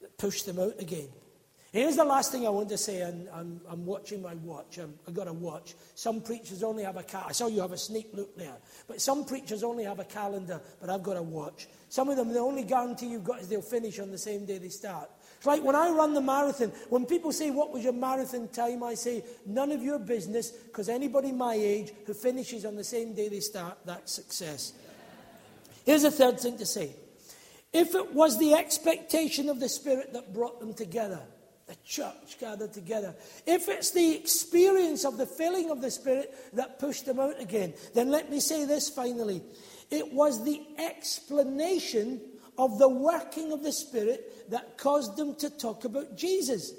that 0.00 0.18
pushed 0.18 0.46
them 0.46 0.58
out 0.58 0.74
again. 0.78 1.08
Here's 1.72 1.94
the 1.94 2.04
last 2.04 2.32
thing 2.32 2.44
I 2.48 2.50
want 2.50 2.68
to 2.70 2.76
say, 2.76 3.00
and 3.02 3.28
I'm, 3.32 3.60
I'm 3.68 3.86
watching 3.86 4.20
my 4.20 4.34
watch. 4.34 4.80
i 4.80 4.82
have 4.82 5.14
got 5.14 5.28
a 5.28 5.32
watch. 5.32 5.74
Some 5.94 6.20
preachers 6.20 6.64
only 6.64 6.82
have 6.82 6.96
a 6.96 7.04
cal- 7.04 7.26
I 7.28 7.32
saw 7.32 7.46
you 7.46 7.60
have 7.60 7.70
a 7.70 7.78
sneak 7.78 8.08
look 8.12 8.36
there. 8.36 8.56
But 8.88 9.00
some 9.00 9.24
preachers 9.24 9.62
only 9.62 9.84
have 9.84 10.00
a 10.00 10.04
calendar, 10.04 10.60
but 10.80 10.90
I've 10.90 11.04
got 11.04 11.16
a 11.16 11.22
watch. 11.22 11.68
Some 11.88 12.08
of 12.08 12.16
them, 12.16 12.32
the 12.32 12.40
only 12.40 12.64
guarantee 12.64 13.06
you've 13.06 13.22
got 13.22 13.40
is 13.40 13.48
they'll 13.48 13.62
finish 13.62 14.00
on 14.00 14.10
the 14.10 14.18
same 14.18 14.46
day 14.46 14.58
they 14.58 14.68
start. 14.68 15.10
It's 15.36 15.46
like 15.46 15.62
when 15.62 15.76
I 15.76 15.90
run 15.90 16.12
the 16.12 16.20
marathon, 16.20 16.72
when 16.88 17.06
people 17.06 17.30
say, 17.30 17.52
What 17.52 17.72
was 17.72 17.84
your 17.84 17.92
marathon 17.92 18.48
time? 18.48 18.82
I 18.82 18.94
say, 18.94 19.22
None 19.46 19.70
of 19.70 19.80
your 19.80 20.00
business, 20.00 20.50
because 20.50 20.88
anybody 20.88 21.30
my 21.30 21.54
age 21.54 21.92
who 22.04 22.14
finishes 22.14 22.64
on 22.64 22.74
the 22.74 22.84
same 22.84 23.14
day 23.14 23.28
they 23.28 23.40
start, 23.40 23.78
that's 23.84 24.12
success. 24.12 24.72
Here's 25.86 26.02
the 26.02 26.10
third 26.10 26.40
thing 26.40 26.58
to 26.58 26.66
say. 26.66 26.96
If 27.72 27.94
it 27.94 28.12
was 28.12 28.38
the 28.40 28.54
expectation 28.54 29.48
of 29.48 29.60
the 29.60 29.68
Spirit 29.68 30.12
that 30.14 30.34
brought 30.34 30.58
them 30.58 30.74
together, 30.74 31.22
the 31.70 31.76
church 31.84 32.36
gathered 32.40 32.72
together, 32.72 33.14
if 33.46 33.68
it's 33.68 33.92
the 33.92 34.16
experience 34.16 35.04
of 35.04 35.16
the 35.16 35.24
filling 35.24 35.70
of 35.70 35.80
the 35.80 35.90
Spirit 35.90 36.34
that 36.52 36.80
pushed 36.80 37.06
them 37.06 37.20
out 37.20 37.40
again, 37.40 37.72
then 37.94 38.10
let 38.10 38.28
me 38.28 38.40
say 38.40 38.64
this 38.64 38.88
finally. 38.88 39.40
It 39.88 40.12
was 40.12 40.44
the 40.44 40.60
explanation 40.78 42.20
of 42.58 42.80
the 42.80 42.88
working 42.88 43.52
of 43.52 43.62
the 43.62 43.70
Spirit 43.70 44.50
that 44.50 44.78
caused 44.78 45.16
them 45.16 45.36
to 45.36 45.48
talk 45.48 45.84
about 45.84 46.16
Jesus. 46.16 46.72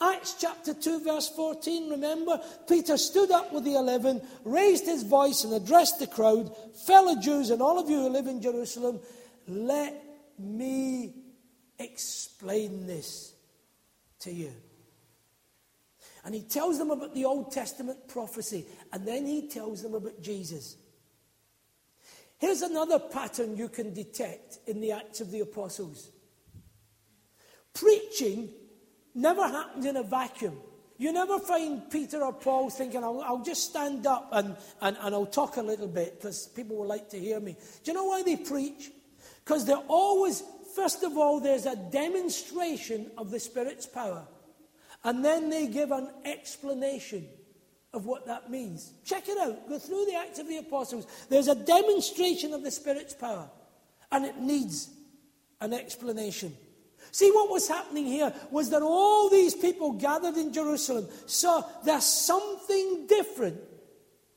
Acts 0.00 0.36
chapter 0.40 0.72
2, 0.72 1.04
verse 1.04 1.28
14, 1.28 1.90
remember? 1.90 2.40
Peter 2.66 2.96
stood 2.96 3.30
up 3.30 3.52
with 3.52 3.64
the 3.64 3.74
eleven, 3.74 4.22
raised 4.46 4.86
his 4.86 5.02
voice, 5.02 5.44
and 5.44 5.52
addressed 5.52 5.98
the 5.98 6.06
crowd 6.06 6.50
Fellow 6.86 7.20
Jews, 7.20 7.50
and 7.50 7.60
all 7.60 7.78
of 7.78 7.90
you 7.90 8.00
who 8.00 8.08
live 8.08 8.26
in 8.26 8.40
Jerusalem, 8.40 9.00
let 9.46 10.02
me 10.38 11.12
explain 11.78 12.86
this 12.86 13.33
to 14.24 14.32
you. 14.32 14.52
And 16.24 16.34
he 16.34 16.42
tells 16.42 16.78
them 16.78 16.90
about 16.90 17.14
the 17.14 17.24
Old 17.24 17.52
Testament 17.52 18.08
prophecy, 18.08 18.66
and 18.92 19.06
then 19.06 19.26
he 19.26 19.48
tells 19.48 19.82
them 19.82 19.94
about 19.94 20.22
Jesus. 20.22 20.76
Here's 22.38 22.62
another 22.62 22.98
pattern 22.98 23.56
you 23.56 23.68
can 23.68 23.94
detect 23.94 24.58
in 24.66 24.80
the 24.80 24.92
Acts 24.92 25.20
of 25.20 25.30
the 25.30 25.40
Apostles. 25.40 26.10
Preaching 27.72 28.50
never 29.14 29.46
happened 29.46 29.86
in 29.86 29.96
a 29.96 30.02
vacuum. 30.02 30.58
You 30.96 31.12
never 31.12 31.38
find 31.40 31.90
Peter 31.90 32.22
or 32.22 32.32
Paul 32.32 32.70
thinking, 32.70 33.02
I'll, 33.02 33.20
I'll 33.20 33.42
just 33.42 33.70
stand 33.70 34.06
up 34.06 34.28
and, 34.32 34.56
and, 34.80 34.96
and 35.00 35.14
I'll 35.14 35.26
talk 35.26 35.56
a 35.56 35.62
little 35.62 35.88
bit 35.88 36.20
because 36.20 36.46
people 36.48 36.76
will 36.76 36.86
like 36.86 37.08
to 37.10 37.18
hear 37.18 37.40
me. 37.40 37.56
Do 37.82 37.90
you 37.90 37.94
know 37.94 38.04
why 38.04 38.22
they 38.22 38.36
preach? 38.36 38.90
Because 39.44 39.64
they're 39.66 39.76
always, 39.88 40.42
first 40.74 41.02
of 41.02 41.16
all, 41.16 41.40
there's 41.40 41.66
a 41.66 41.76
demonstration 41.76 43.10
of 43.16 43.30
the 43.30 43.40
Spirit's 43.40 43.86
power. 43.86 44.26
And 45.04 45.24
then 45.24 45.50
they 45.50 45.66
give 45.66 45.90
an 45.90 46.10
explanation 46.24 47.26
of 47.92 48.06
what 48.06 48.26
that 48.26 48.50
means. 48.50 48.92
Check 49.04 49.28
it 49.28 49.38
out. 49.38 49.68
Go 49.68 49.78
through 49.78 50.06
the 50.06 50.16
Acts 50.16 50.38
of 50.38 50.48
the 50.48 50.58
Apostles. 50.58 51.06
There's 51.28 51.48
a 51.48 51.54
demonstration 51.54 52.52
of 52.52 52.62
the 52.62 52.70
Spirit's 52.70 53.14
power, 53.14 53.48
and 54.10 54.24
it 54.24 54.38
needs 54.38 54.90
an 55.60 55.72
explanation. 55.72 56.56
See, 57.12 57.30
what 57.30 57.50
was 57.50 57.68
happening 57.68 58.06
here 58.06 58.32
was 58.50 58.70
that 58.70 58.82
all 58.82 59.28
these 59.28 59.54
people 59.54 59.92
gathered 59.92 60.36
in 60.36 60.52
Jerusalem 60.52 61.06
saw 61.26 61.62
there's 61.84 62.04
something 62.04 63.06
different 63.06 63.60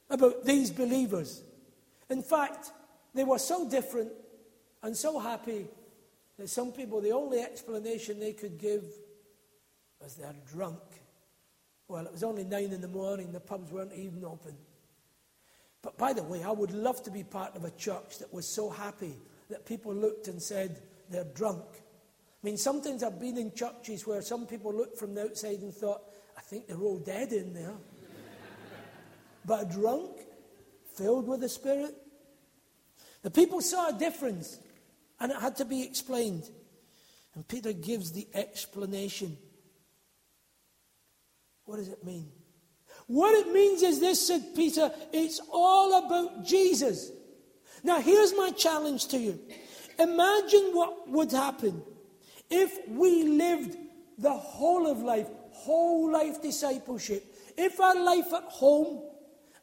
about 0.10 0.46
these 0.46 0.70
believers. 0.70 1.42
In 2.10 2.22
fact, 2.22 2.72
they 3.14 3.24
were 3.24 3.40
so 3.40 3.68
different 3.68 4.12
and 4.84 4.96
so 4.96 5.18
happy 5.18 5.68
that 6.38 6.50
some 6.50 6.72
people, 6.72 7.02
the 7.02 7.12
only 7.12 7.40
explanation 7.40 8.20
they 8.20 8.34
could 8.34 8.58
give 8.58 8.84
was 10.02 10.16
they're 10.16 10.36
drunk. 10.52 10.80
Well, 11.88 12.06
it 12.06 12.12
was 12.12 12.24
only 12.24 12.44
nine 12.44 12.72
in 12.72 12.82
the 12.82 12.88
morning, 12.88 13.32
the 13.32 13.40
pubs 13.40 13.72
weren't 13.72 13.94
even 13.94 14.24
open. 14.26 14.56
But 15.82 15.98
by 15.98 16.14
the 16.14 16.24
way, 16.24 16.44
I 16.44 16.52
would 16.52 16.72
love 16.72 17.02
to 17.04 17.12
be 17.12 17.24
part 17.24 17.56
of 17.56 17.64
a 17.64 17.72
church 17.72 18.20
that 18.20 18.34
was 18.34 18.48
so 18.54 18.70
happy 18.70 19.16
that 19.50 19.66
people 19.66 19.94
looked 19.94 20.28
and 20.28 20.42
said, 20.42 20.82
they're 21.10 21.24
drunk. 21.24 21.64
I 21.72 22.46
mean, 22.46 22.58
sometimes 22.58 23.04
I've 23.04 23.20
been 23.20 23.38
in 23.38 23.54
churches 23.54 24.06
where 24.06 24.22
some 24.22 24.46
people 24.46 24.74
looked 24.74 24.98
from 24.98 25.16
the 25.16 25.24
outside 25.24 25.60
and 25.62 25.74
thought, 25.74 26.02
I 26.38 26.42
think 26.42 26.68
they're 26.68 26.78
all 26.78 27.00
dead 27.00 27.32
in 27.32 27.54
there. 27.54 27.74
but 29.46 29.72
drunk, 29.72 30.12
filled 30.96 31.28
with 31.28 31.42
the 31.42 31.50
Spirit. 31.50 31.96
The 33.22 33.32
people 33.32 33.62
saw 33.62 33.90
a 33.90 33.98
difference, 33.98 34.60
and 35.20 35.32
it 35.32 35.38
had 35.40 35.56
to 35.58 35.66
be 35.66 35.84
explained. 35.84 36.50
And 37.36 37.48
Peter 37.48 37.74
gives 37.74 38.12
the 38.12 38.28
explanation. 38.34 39.38
What 41.66 41.78
does 41.78 41.90
it 41.90 42.04
mean? 42.04 42.32
What 43.08 43.34
it 43.36 43.54
means 43.54 43.84
is 43.84 44.00
this, 44.00 44.28
said 44.28 44.56
Peter, 44.56 44.92
it's 45.14 45.40
all 45.52 46.06
about 46.06 46.46
Jesus. 46.46 47.12
Now, 47.84 48.02
here's 48.02 48.36
my 48.36 48.52
challenge 48.52 49.08
to 49.08 49.18
you. 49.18 49.40
Imagine 50.00 50.72
what 50.74 51.10
would 51.10 51.32
happen 51.32 51.82
if 52.50 52.88
we 52.90 53.24
lived 53.24 53.78
the 54.18 54.34
whole 54.34 54.90
of 54.90 55.00
life, 55.00 55.28
whole 55.52 56.12
life 56.12 56.42
discipleship. 56.42 57.24
If 57.58 57.80
our 57.80 57.96
life 57.96 58.34
at 58.34 58.44
home, 58.44 59.04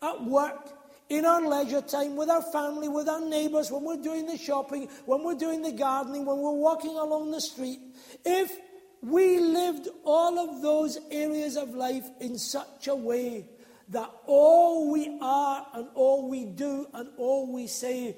at 0.03 0.25
work, 0.25 0.71
in 1.09 1.25
our 1.25 1.47
leisure 1.47 1.83
time, 1.83 2.17
with 2.17 2.31
our 2.31 2.43
family, 2.43 2.89
with 2.89 3.09
our 3.09 3.21
neighbours, 3.21 3.71
when 3.71 3.85
we're 3.85 4.03
doing 4.03 4.27
the 4.27 4.39
shopping, 4.39 4.89
when 5.05 5.23
we're 5.23 5.35
doing 5.35 5.63
the 5.63 5.73
gardening, 5.73 6.25
when 6.25 6.39
we're 6.39 6.53
walking 6.53 6.97
along 6.97 7.31
the 7.31 7.41
street, 7.41 7.79
if 8.25 8.57
we 9.03 9.39
lived 9.39 9.89
all 10.05 10.39
of 10.39 10.63
those 10.63 10.99
areas 11.11 11.57
of 11.57 11.75
life 11.75 12.09
in 12.21 12.39
such 12.39 12.89
a 12.89 12.95
way 12.95 13.47
that 13.91 14.11
all 14.27 14.91
we 14.91 15.19
are 15.21 15.67
and 15.75 15.89
all 15.95 16.29
we 16.29 16.47
do 16.47 16.87
and 16.95 17.11
all 17.19 17.53
we 17.53 17.67
say 17.67 18.17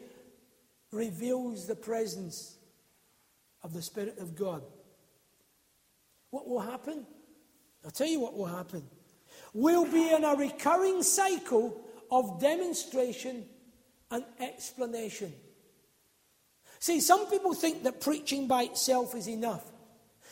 reveals 0.92 1.66
the 1.66 1.74
presence 1.74 2.56
of 3.64 3.72
the 3.72 3.82
Spirit 3.82 4.18
of 4.18 4.36
God. 4.36 4.62
What 6.30 6.46
will 6.46 6.60
happen? 6.60 7.04
I'll 7.84 7.90
tell 7.90 8.06
you 8.06 8.20
what 8.20 8.36
will 8.36 8.46
happen. 8.46 8.84
We'll 9.52 9.90
be 9.90 10.10
in 10.12 10.22
a 10.22 10.36
recurring 10.36 11.02
cycle 11.02 11.85
of 12.10 12.40
demonstration 12.40 13.44
and 14.10 14.24
explanation. 14.40 15.32
See, 16.78 17.00
some 17.00 17.26
people 17.28 17.54
think 17.54 17.82
that 17.84 18.00
preaching 18.00 18.46
by 18.46 18.64
itself 18.64 19.14
is 19.14 19.28
enough. 19.28 19.64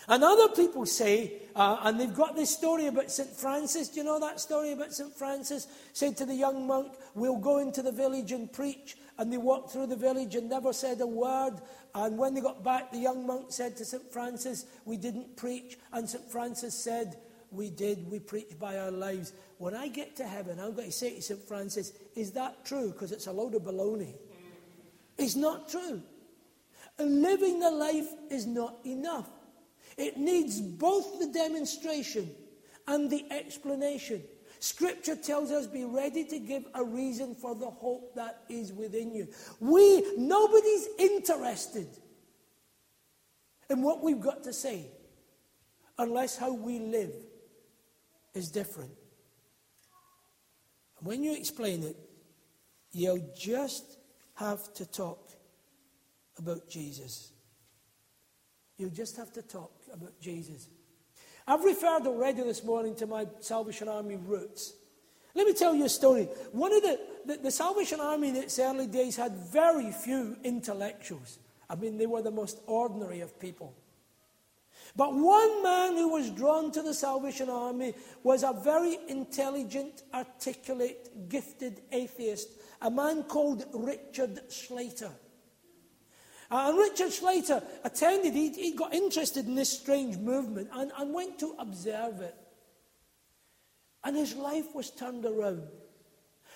And 0.07 0.23
other 0.23 0.49
people 0.49 0.85
say, 0.85 1.41
uh, 1.57 1.79
and 1.83 1.99
they've 1.99 2.15
got 2.15 2.37
this 2.37 2.51
story 2.51 2.87
about 2.87 3.11
St. 3.11 3.31
Francis. 3.31 3.89
Do 3.89 4.01
you 4.01 4.05
know 4.05 4.21
that 4.21 4.39
story 4.39 4.73
about 4.73 4.93
St. 4.93 5.13
Francis? 5.15 5.67
Said 5.95 6.17
to 6.19 6.27
the 6.27 6.35
young 6.35 6.67
monk, 6.67 6.93
We'll 7.15 7.39
go 7.39 7.59
into 7.59 7.81
the 7.81 7.93
village 7.93 8.33
and 8.33 8.53
preach. 8.53 8.97
And 9.17 9.33
they 9.33 9.39
walked 9.39 9.71
through 9.71 9.87
the 9.87 9.97
village 9.97 10.35
and 10.35 10.51
never 10.51 10.73
said 10.73 11.01
a 11.01 11.07
word. 11.07 11.55
And 11.95 12.19
when 12.19 12.35
they 12.35 12.41
got 12.41 12.63
back, 12.63 12.91
the 12.91 12.99
young 12.99 13.27
monk 13.27 13.47
said 13.49 13.77
to 13.79 13.85
St. 13.85 14.13
Francis, 14.13 14.67
We 14.85 14.99
didn't 14.99 15.37
preach. 15.37 15.79
And 15.93 16.09
St. 16.09 16.31
Francis 16.31 16.75
said, 16.75 17.17
We 17.55 17.71
did. 17.71 18.11
We 18.11 18.19
preached 18.19 18.59
by 18.59 18.79
our 18.79 18.91
lives. 18.91 19.33
When 19.59 19.75
I 19.75 19.89
get 19.89 20.17
to 20.17 20.27
heaven, 20.27 20.59
I'm 20.59 20.75
going 20.75 20.89
to 20.89 20.93
say 20.93 21.15
to 21.17 21.23
St. 21.23 21.41
Francis, 21.41 21.93
Is 22.15 22.33
that 22.33 22.65
true? 22.65 22.93
Because 22.93 23.13
it's 23.13 23.27
a 23.27 23.33
load 23.33 23.55
of 23.55 23.63
baloney. 23.63 24.15
It's 25.17 25.37
not 25.37 25.69
true. 25.69 26.03
And 26.99 27.23
living 27.23 27.61
the 27.61 27.71
life 27.71 28.09
is 28.31 28.47
not 28.47 28.79
enough. 28.85 29.29
It 29.97 30.17
needs 30.17 30.61
both 30.61 31.21
the 31.21 31.29
demonstration 31.29 32.31
and 32.87 33.11
the 33.11 33.25
explanation. 33.31 34.23
Scripture 34.61 35.17
tells 35.17 35.51
us 35.51 35.67
be 35.67 35.85
ready 35.85 36.25
to 36.25 36.39
give 36.39 36.65
a 36.75 36.83
reason 36.83 37.35
for 37.35 37.55
the 37.55 37.69
hope 37.69 38.15
that 38.15 38.43
is 38.49 38.73
within 38.73 39.15
you. 39.15 39.29
We, 39.61 40.17
nobody's 40.17 40.89
interested 40.99 41.87
in 43.69 43.83
what 43.83 44.03
we've 44.03 44.21
got 44.21 44.43
to 44.45 44.53
say 44.53 44.87
unless 45.99 46.37
how 46.37 46.53
we 46.53 46.79
live 46.79 47.13
is 48.35 48.51
different. 48.51 48.91
And 50.99 51.07
when 51.07 51.23
you 51.23 51.35
explain 51.37 51.83
it, 51.83 51.97
you'll 52.93 53.31
just 53.37 53.99
have 54.35 54.73
to 54.75 54.87
talk 54.87 55.31
about 56.39 56.69
Jesus. 56.69 57.33
You 58.77 58.91
just 58.91 59.17
have 59.17 59.33
to 59.35 59.43
talk 59.43 59.73
about 59.93 60.21
Jesus. 60.21 60.69
I've 61.47 61.63
referred 61.63 62.07
already 62.07 62.43
this 62.43 62.65
morning 62.65 62.97
to 62.97 63.07
my 63.07 63.27
Salvation 63.41 63.89
Army 63.89 64.17
roots. 64.17 64.73
Let 65.35 65.47
me 65.47 65.53
tell 65.53 65.75
you 65.75 65.85
a 65.85 65.89
story. 65.89 66.25
One 66.53 66.73
of 66.73 66.83
the, 66.83 67.01
the, 67.27 67.37
the, 67.37 67.51
Salvation 67.51 68.01
Army 68.01 68.31
in 68.31 68.37
its 68.37 68.59
early 68.59 68.87
days 68.87 69.17
had 69.17 69.33
very 69.33 69.91
few 69.93 70.37
intellectuals. 70.45 71.39
I 71.69 71.75
mean, 71.75 71.99
they 71.99 72.07
were 72.07 72.23
the 72.23 72.31
most 72.31 72.61
ordinary 72.67 73.21
of 73.21 73.39
people. 73.39 73.75
But 74.97 75.15
one 75.15 75.63
man 75.63 75.97
who 75.97 76.09
was 76.11 76.31
drawn 76.31 76.71
to 76.71 76.83
the 76.83 76.95
Salvation 76.95 77.51
Army 77.51 77.95
was 78.23 78.45
a 78.45 78.53
very 78.53 78.99
intelligent, 79.09 80.05
articulate, 80.13 81.29
gifted 81.29 81.81
atheist, 81.91 82.49
a 82.81 82.91
man 82.91 83.25
called 83.25 83.65
Richard 83.75 84.53
Slater. 84.53 85.11
Uh, 86.51 86.67
and 86.69 86.79
Richard 86.79 87.13
Slater 87.13 87.61
attended, 87.83 88.35
he, 88.35 88.53
he 88.53 88.77
got 88.77 88.95
interested 88.95 89.47
in 89.47 89.57
this 89.57 89.81
strange 89.81 90.17
movement 90.17 90.69
and, 90.73 90.93
and 90.97 91.13
went 91.13 91.41
to 91.41 91.57
observe 91.59 92.21
it. 92.21 92.37
And 94.05 94.15
his 94.15 94.37
life 94.37 94.75
was 94.75 94.91
turned 94.91 95.25
around. 95.25 95.67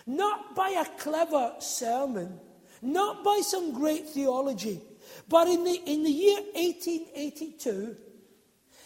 Not 0.06 0.54
by 0.54 0.70
a 0.70 0.84
clever 1.00 1.54
sermon, 1.58 2.38
not 2.82 3.24
by 3.24 3.40
some 3.42 3.72
great 3.72 4.08
theology, 4.08 4.80
but 5.28 5.48
in 5.48 5.64
the, 5.64 5.82
in 5.86 6.04
the 6.04 6.10
year 6.10 6.40
1882, 6.54 7.96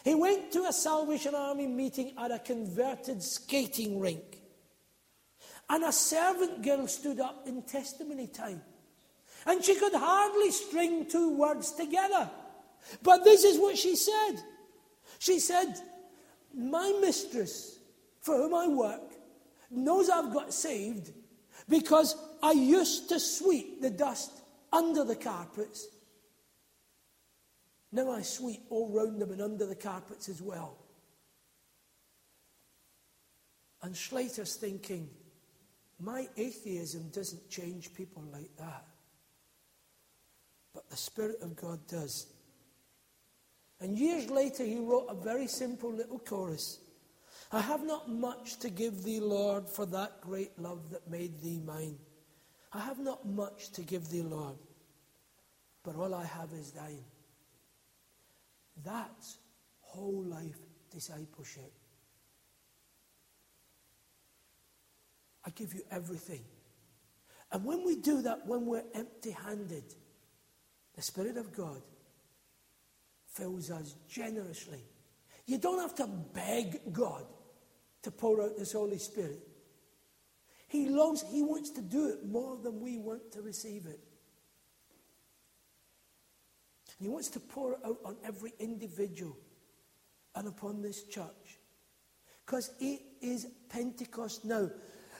he 0.05 0.15
went 0.15 0.53
to 0.53 0.65
a 0.65 0.73
Salvation 0.73 1.35
Army 1.35 1.67
meeting 1.67 2.12
at 2.19 2.33
a 2.33 2.38
converted 2.38 3.23
skating 3.23 4.01
rink. 4.01 4.41
And 5.69 5.85
a 5.85 5.93
servant 5.93 6.62
girl 6.62 6.87
stood 6.88 7.21
up 7.21 7.47
in 7.47 7.62
testimony 7.62 8.27
time. 8.27 8.62
And 9.47 9.65
she 9.65 9.75
could 9.77 9.95
hardly 9.95 10.51
string 10.51 11.07
two 11.09 11.37
words 11.37 11.73
together. 11.73 12.31
But 13.03 13.25
this 13.25 13.45
is 13.45 13.59
what 13.59 13.79
she 13.79 13.97
said. 13.97 14.37
She 15.19 15.38
said, 15.38 15.75
My 16.55 16.93
mistress, 17.01 17.79
for 18.21 18.37
whom 18.37 18.55
I 18.55 18.69
work, 18.69 19.12
knows 19.71 20.11
I've 20.11 20.33
got 20.33 20.53
saved 20.53 21.12
because 21.69 22.17
I 22.43 22.53
used 22.53 23.09
to 23.11 23.21
sweep 23.21 23.81
the 23.81 23.91
dust 23.91 24.33
under 24.73 25.05
the 25.05 25.17
carpets. 25.17 25.87
Now 27.92 28.11
I 28.11 28.22
sweep 28.22 28.62
all 28.70 28.88
round 28.88 29.20
them 29.20 29.31
and 29.31 29.42
under 29.42 29.66
the 29.66 29.74
carpets 29.74 30.28
as 30.28 30.40
well. 30.40 30.78
And 33.83 33.96
Slater's 33.96 34.57
thinking, 34.57 35.11
my 36.00 36.28
atheism 36.37 37.11
doesn't 37.11 37.50
change 37.50 37.94
people 37.94 38.24
like 38.33 38.57
that 38.59 38.87
but 40.74 40.88
the 40.88 40.96
Spirit 40.96 41.38
of 41.42 41.57
God 41.57 41.87
does. 41.87 42.26
And 43.81 43.98
years 43.98 44.31
later, 44.31 44.64
he 44.64 44.78
wrote 44.78 45.07
a 45.09 45.14
very 45.14 45.46
simple 45.46 45.92
little 45.92 46.18
chorus 46.18 46.78
I 47.50 47.61
have 47.61 47.85
not 47.85 48.09
much 48.09 48.59
to 48.61 48.70
give 48.70 49.02
thee, 49.02 49.20
Lord, 49.20 49.68
for 49.68 49.85
that 49.87 50.22
great 50.22 50.59
love 50.59 50.88
that 50.90 51.11
made 51.11 51.42
thee 51.42 51.61
mine. 51.62 51.98
I 52.72 52.81
have 52.81 52.98
not 52.98 53.26
much 53.26 53.72
to 53.72 53.83
give 53.83 54.09
thee, 54.09 54.22
Lord, 54.22 54.57
but 55.83 55.96
all 55.96 56.14
I 56.14 56.24
have 56.24 56.50
is 56.55 56.70
thine. 56.70 57.05
That's 58.85 59.38
whole 59.80 60.24
life 60.24 60.58
discipleship. 60.90 61.72
I 65.44 65.50
give 65.50 65.74
you 65.74 65.82
everything. 65.90 66.44
And 67.50 67.64
when 67.64 67.85
we 67.85 67.96
do 67.96 68.22
that, 68.22 68.46
when 68.46 68.66
we're 68.66 68.85
empty 68.94 69.32
handed, 69.32 69.85
the 70.94 71.02
Spirit 71.02 71.37
of 71.37 71.54
God 71.54 71.82
fills 73.26 73.70
us 73.70 73.96
generously. 74.08 74.85
You 75.46 75.58
don't 75.58 75.80
have 75.80 75.94
to 75.96 76.06
beg 76.06 76.92
God 76.92 77.24
to 78.02 78.11
pour 78.11 78.42
out 78.42 78.56
this 78.56 78.72
Holy 78.72 78.98
Spirit. 78.98 79.40
He 80.68 80.88
loves, 80.88 81.24
He 81.30 81.42
wants 81.42 81.70
to 81.70 81.82
do 81.82 82.08
it 82.08 82.24
more 82.26 82.56
than 82.56 82.80
we 82.80 82.98
want 82.98 83.32
to 83.32 83.42
receive 83.42 83.87
it. 83.87 84.00
He 87.03 87.09
wants 87.09 87.29
to 87.31 87.41
pour 87.41 87.73
it 87.73 87.81
out 87.85 87.99
on 88.05 88.17
every 88.25 88.53
individual 88.61 89.37
and 90.37 90.47
upon 90.47 90.83
this 90.83 91.03
church. 91.03 91.59
Because 92.47 92.71
it 92.79 93.01
is 93.21 93.49
Pentecost 93.69 94.45
now. 94.45 94.71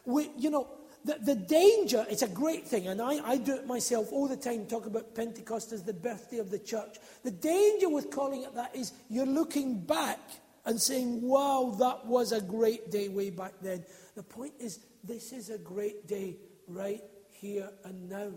We, 0.05 0.31
you 0.39 0.51
know, 0.51 0.69
the, 1.05 1.19
the 1.21 1.35
danger, 1.35 2.07
it's 2.09 2.23
a 2.23 2.29
great 2.29 2.69
thing, 2.69 2.87
and 2.87 3.03
I, 3.03 3.19
I 3.29 3.37
do 3.37 3.57
it 3.57 3.67
myself 3.67 4.13
all 4.13 4.29
the 4.29 4.37
time, 4.37 4.67
talk 4.67 4.87
about 4.87 5.17
Pentecost 5.17 5.73
as 5.73 5.83
the 5.83 5.93
birthday 5.93 6.39
of 6.39 6.51
the 6.51 6.59
church. 6.61 6.99
The 7.25 7.33
danger 7.33 7.89
with 7.89 8.11
calling 8.11 8.45
it 8.45 8.55
that 8.55 8.77
is 8.77 8.93
you're 9.11 9.27
looking 9.27 9.81
back 9.81 10.21
and 10.65 10.81
saying, 10.81 11.21
wow, 11.21 11.75
that 11.81 12.07
was 12.07 12.31
a 12.31 12.41
great 12.41 12.93
day 12.93 13.09
way 13.09 13.31
back 13.31 13.55
then. 13.61 13.85
The 14.15 14.23
point 14.23 14.53
is, 14.61 14.79
this 15.03 15.33
is 15.33 15.51
a 15.51 15.59
great 15.59 16.07
day 16.07 16.37
right 16.69 17.03
here 17.33 17.69
and 17.85 18.09
now. 18.09 18.31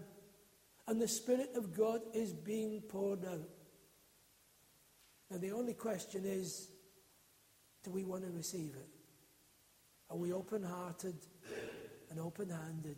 And 0.88 1.02
the 1.02 1.08
Spirit 1.08 1.52
of 1.56 1.76
God 1.76 2.02
is 2.14 2.34
being 2.34 2.82
poured 2.82 3.26
out. 3.26 3.50
And 5.32 5.42
the 5.42 5.52
only 5.52 5.74
question 5.74 6.24
is 6.26 6.70
do 7.84 7.92
we 7.92 8.04
want 8.04 8.24
to 8.24 8.32
receive 8.32 8.74
it? 8.76 8.90
Are 10.10 10.18
we 10.18 10.34
open 10.34 10.64
hearted 10.64 11.16
and 12.10 12.20
open 12.20 12.50
handed? 12.50 12.98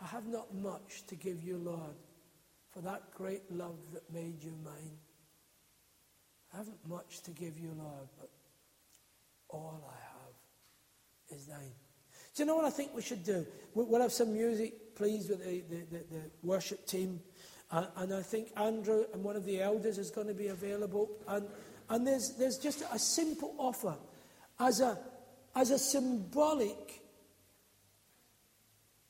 I 0.00 0.06
have 0.06 0.26
not 0.26 0.54
much 0.54 1.06
to 1.08 1.14
give 1.14 1.42
you, 1.42 1.56
Lord, 1.58 1.96
for 2.70 2.80
that 2.82 3.14
great 3.14 3.50
love 3.50 3.78
that 3.92 4.12
made 4.12 4.42
you 4.42 4.54
mine. 4.64 4.98
I 6.52 6.58
haven't 6.58 6.88
much 6.88 7.22
to 7.22 7.30
give 7.30 7.58
you, 7.58 7.72
Lord, 7.76 8.08
but 8.18 8.30
all 9.48 9.82
I 9.88 9.94
have 9.94 11.38
is 11.38 11.46
thine. 11.46 11.72
Do 12.34 12.42
you 12.42 12.46
know 12.46 12.56
what 12.56 12.64
I 12.64 12.70
think 12.70 12.94
we 12.94 13.02
should 13.02 13.24
do? 13.24 13.46
We'll 13.74 14.00
have 14.00 14.12
some 14.12 14.32
music, 14.32 14.74
please, 14.96 15.28
with 15.28 15.44
the, 15.44 15.62
the, 15.68 15.84
the, 15.90 16.04
the 16.10 16.22
worship 16.42 16.86
team. 16.86 17.20
Uh, 17.70 17.86
and 17.96 18.14
I 18.14 18.22
think 18.22 18.48
Andrew 18.56 19.04
and 19.12 19.22
one 19.22 19.36
of 19.36 19.44
the 19.44 19.60
elders 19.60 19.98
is 19.98 20.10
going 20.10 20.28
to 20.28 20.34
be 20.34 20.48
available. 20.48 21.10
And, 21.28 21.46
and 21.88 22.06
there's, 22.06 22.34
there's 22.38 22.58
just 22.58 22.82
a 22.92 22.98
simple 22.98 23.54
offer 23.58 23.94
as 24.58 24.80
a, 24.80 24.98
as 25.54 25.70
a 25.70 25.78
symbolic 25.78 27.02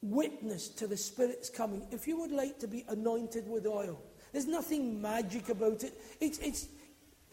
witness 0.02 0.68
to 0.68 0.86
the 0.86 0.96
Spirit's 0.96 1.50
coming. 1.50 1.86
If 1.90 2.06
you 2.06 2.18
would 2.20 2.32
like 2.32 2.58
to 2.60 2.68
be 2.68 2.84
anointed 2.88 3.48
with 3.48 3.66
oil, 3.66 4.02
there's 4.32 4.46
nothing 4.46 5.00
magic 5.00 5.48
about 5.48 5.82
it. 5.84 5.94
It's, 6.20 6.38
it's, 6.38 6.68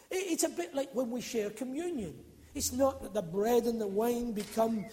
it's 0.09 0.43
a 0.43 0.49
bit 0.49 0.73
like 0.75 0.93
when 0.93 1.09
we 1.09 1.21
share 1.21 1.49
communion. 1.49 2.15
It's 2.55 2.71
not 2.71 3.01
that 3.01 3.13
the 3.13 3.21
bread 3.21 3.63
and 3.63 3.81
the 3.81 3.87
wine 3.87 4.33
become 4.33 4.85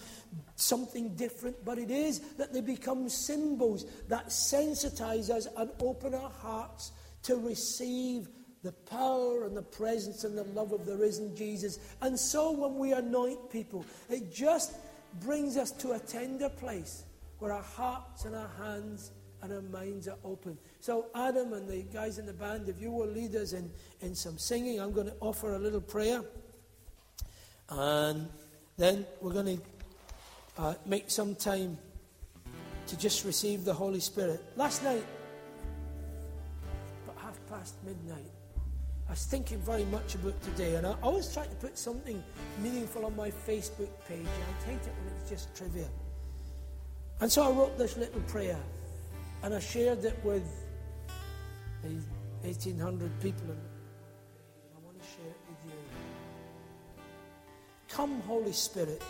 something 0.55 1.15
different, 1.15 1.63
but 1.63 1.77
it 1.77 1.91
is 1.91 2.19
that 2.37 2.53
they 2.53 2.61
become 2.61 3.07
symbols 3.09 3.85
that 4.07 4.27
sensitize 4.27 5.29
us 5.29 5.47
and 5.57 5.69
open 5.79 6.13
our 6.13 6.29
hearts 6.29 6.91
to 7.23 7.35
receive 7.35 8.27
the 8.63 8.71
power 8.71 9.45
and 9.45 9.57
the 9.57 9.61
presence 9.61 10.23
and 10.23 10.37
the 10.37 10.43
love 10.43 10.71
of 10.71 10.85
the 10.85 10.95
risen 10.95 11.35
Jesus. 11.35 11.79
And 12.01 12.19
so 12.19 12.51
when 12.51 12.77
we 12.77 12.93
anoint 12.93 13.49
people, 13.49 13.85
it 14.09 14.31
just 14.31 14.73
brings 15.19 15.57
us 15.57 15.71
to 15.71 15.91
a 15.93 15.99
tender 15.99 16.49
place 16.49 17.03
where 17.39 17.51
our 17.51 17.63
hearts 17.63 18.25
and 18.25 18.35
our 18.35 18.51
hands 18.59 19.11
and 19.41 19.51
our 19.51 19.61
minds 19.61 20.07
are 20.07 20.17
open. 20.23 20.57
So, 20.79 21.07
Adam 21.15 21.53
and 21.53 21.67
the 21.67 21.81
guys 21.91 22.19
in 22.19 22.27
the 22.27 22.33
band, 22.33 22.69
if 22.69 22.79
you 22.79 22.91
will 22.91 23.07
lead 23.07 23.35
us 23.35 23.53
in, 23.53 23.71
in 24.01 24.13
some 24.13 24.37
singing, 24.37 24.79
I'm 24.79 24.91
going 24.91 25.07
to 25.07 25.15
offer 25.19 25.55
a 25.55 25.59
little 25.59 25.81
prayer. 25.81 26.23
And 27.71 28.29
then 28.77 29.05
we're 29.21 29.31
going 29.31 29.57
to 29.57 29.63
uh, 30.57 30.73
make 30.85 31.09
some 31.09 31.35
time 31.35 31.77
to 32.87 32.97
just 32.97 33.23
receive 33.23 33.63
the 33.63 33.73
Holy 33.73 34.01
Spirit. 34.01 34.43
Last 34.57 34.83
night, 34.83 35.05
about 37.05 37.23
half 37.23 37.39
past 37.49 37.75
midnight, 37.85 38.29
I 39.07 39.11
was 39.11 39.25
thinking 39.25 39.59
very 39.59 39.85
much 39.85 40.15
about 40.15 40.41
today, 40.41 40.75
and 40.75 40.85
I 40.85 40.95
always 41.01 41.33
try 41.33 41.45
to 41.45 41.55
put 41.55 41.77
something 41.77 42.21
meaningful 42.61 43.05
on 43.05 43.15
my 43.15 43.31
Facebook 43.31 43.89
page. 44.07 44.25
I 44.25 44.69
hate 44.69 44.81
it 44.81 44.93
when 45.03 45.15
it's 45.19 45.29
just 45.29 45.55
trivial. 45.55 45.89
And 47.21 47.31
so 47.31 47.47
I 47.47 47.51
wrote 47.51 47.77
this 47.77 47.95
little 47.95 48.21
prayer, 48.21 48.59
and 49.43 49.53
I 49.53 49.59
shared 49.59 50.03
it 50.03 50.19
with 50.23 50.43
the 51.83 51.89
1,800 52.41 53.21
people. 53.21 53.55
Come, 57.93 58.21
Holy 58.21 58.53
Spirit, 58.53 59.01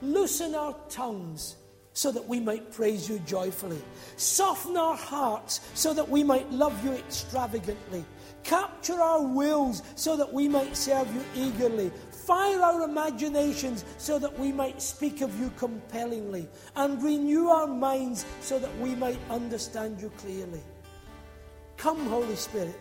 loosen 0.00 0.54
our 0.54 0.74
tongues 0.88 1.56
so 1.92 2.10
that 2.10 2.26
we 2.26 2.40
might 2.40 2.72
praise 2.72 3.08
you 3.08 3.18
joyfully. 3.20 3.80
Soften 4.16 4.76
our 4.76 4.96
hearts 4.96 5.60
so 5.74 5.94
that 5.94 6.08
we 6.08 6.24
might 6.24 6.50
love 6.50 6.84
you 6.84 6.92
extravagantly. 6.92 8.04
Capture 8.42 9.00
our 9.00 9.22
wills 9.22 9.82
so 9.94 10.16
that 10.16 10.30
we 10.32 10.48
might 10.48 10.76
serve 10.76 11.08
you 11.14 11.24
eagerly. 11.34 11.92
Fire 12.10 12.60
our 12.60 12.82
imaginations 12.82 13.84
so 13.96 14.18
that 14.18 14.36
we 14.38 14.50
might 14.50 14.82
speak 14.82 15.20
of 15.20 15.38
you 15.38 15.52
compellingly. 15.56 16.48
And 16.74 17.02
renew 17.02 17.48
our 17.48 17.68
minds 17.68 18.26
so 18.40 18.58
that 18.58 18.76
we 18.78 18.94
might 18.94 19.20
understand 19.30 20.00
you 20.00 20.10
clearly. 20.18 20.62
Come, 21.76 22.06
Holy 22.06 22.36
Spirit. 22.36 22.80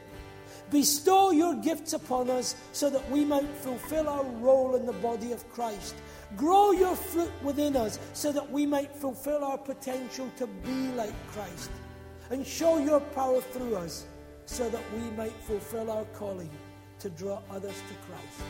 Bestow 0.73 1.29
your 1.29 1.53
gifts 1.53 1.93
upon 1.93 2.31
us 2.31 2.55
so 2.71 2.89
that 2.89 3.07
we 3.11 3.23
might 3.23 3.47
fulfill 3.57 4.09
our 4.09 4.23
role 4.23 4.75
in 4.75 4.87
the 4.87 4.93
body 4.93 5.31
of 5.31 5.47
Christ. 5.53 5.93
Grow 6.35 6.71
your 6.71 6.95
fruit 6.95 7.31
within 7.43 7.75
us 7.75 7.99
so 8.13 8.31
that 8.31 8.51
we 8.51 8.65
might 8.65 8.91
fulfill 8.95 9.43
our 9.43 9.59
potential 9.59 10.31
to 10.35 10.47
be 10.47 10.91
like 10.93 11.13
Christ. 11.27 11.69
And 12.31 12.43
show 12.43 12.79
your 12.79 13.01
power 13.01 13.39
through 13.39 13.75
us 13.75 14.07
so 14.45 14.67
that 14.71 14.81
we 14.95 15.11
might 15.11 15.35
fulfill 15.43 15.91
our 15.91 16.05
calling 16.05 16.49
to 17.01 17.09
draw 17.11 17.39
others 17.51 17.75
to 17.75 17.93
Christ. 18.07 18.41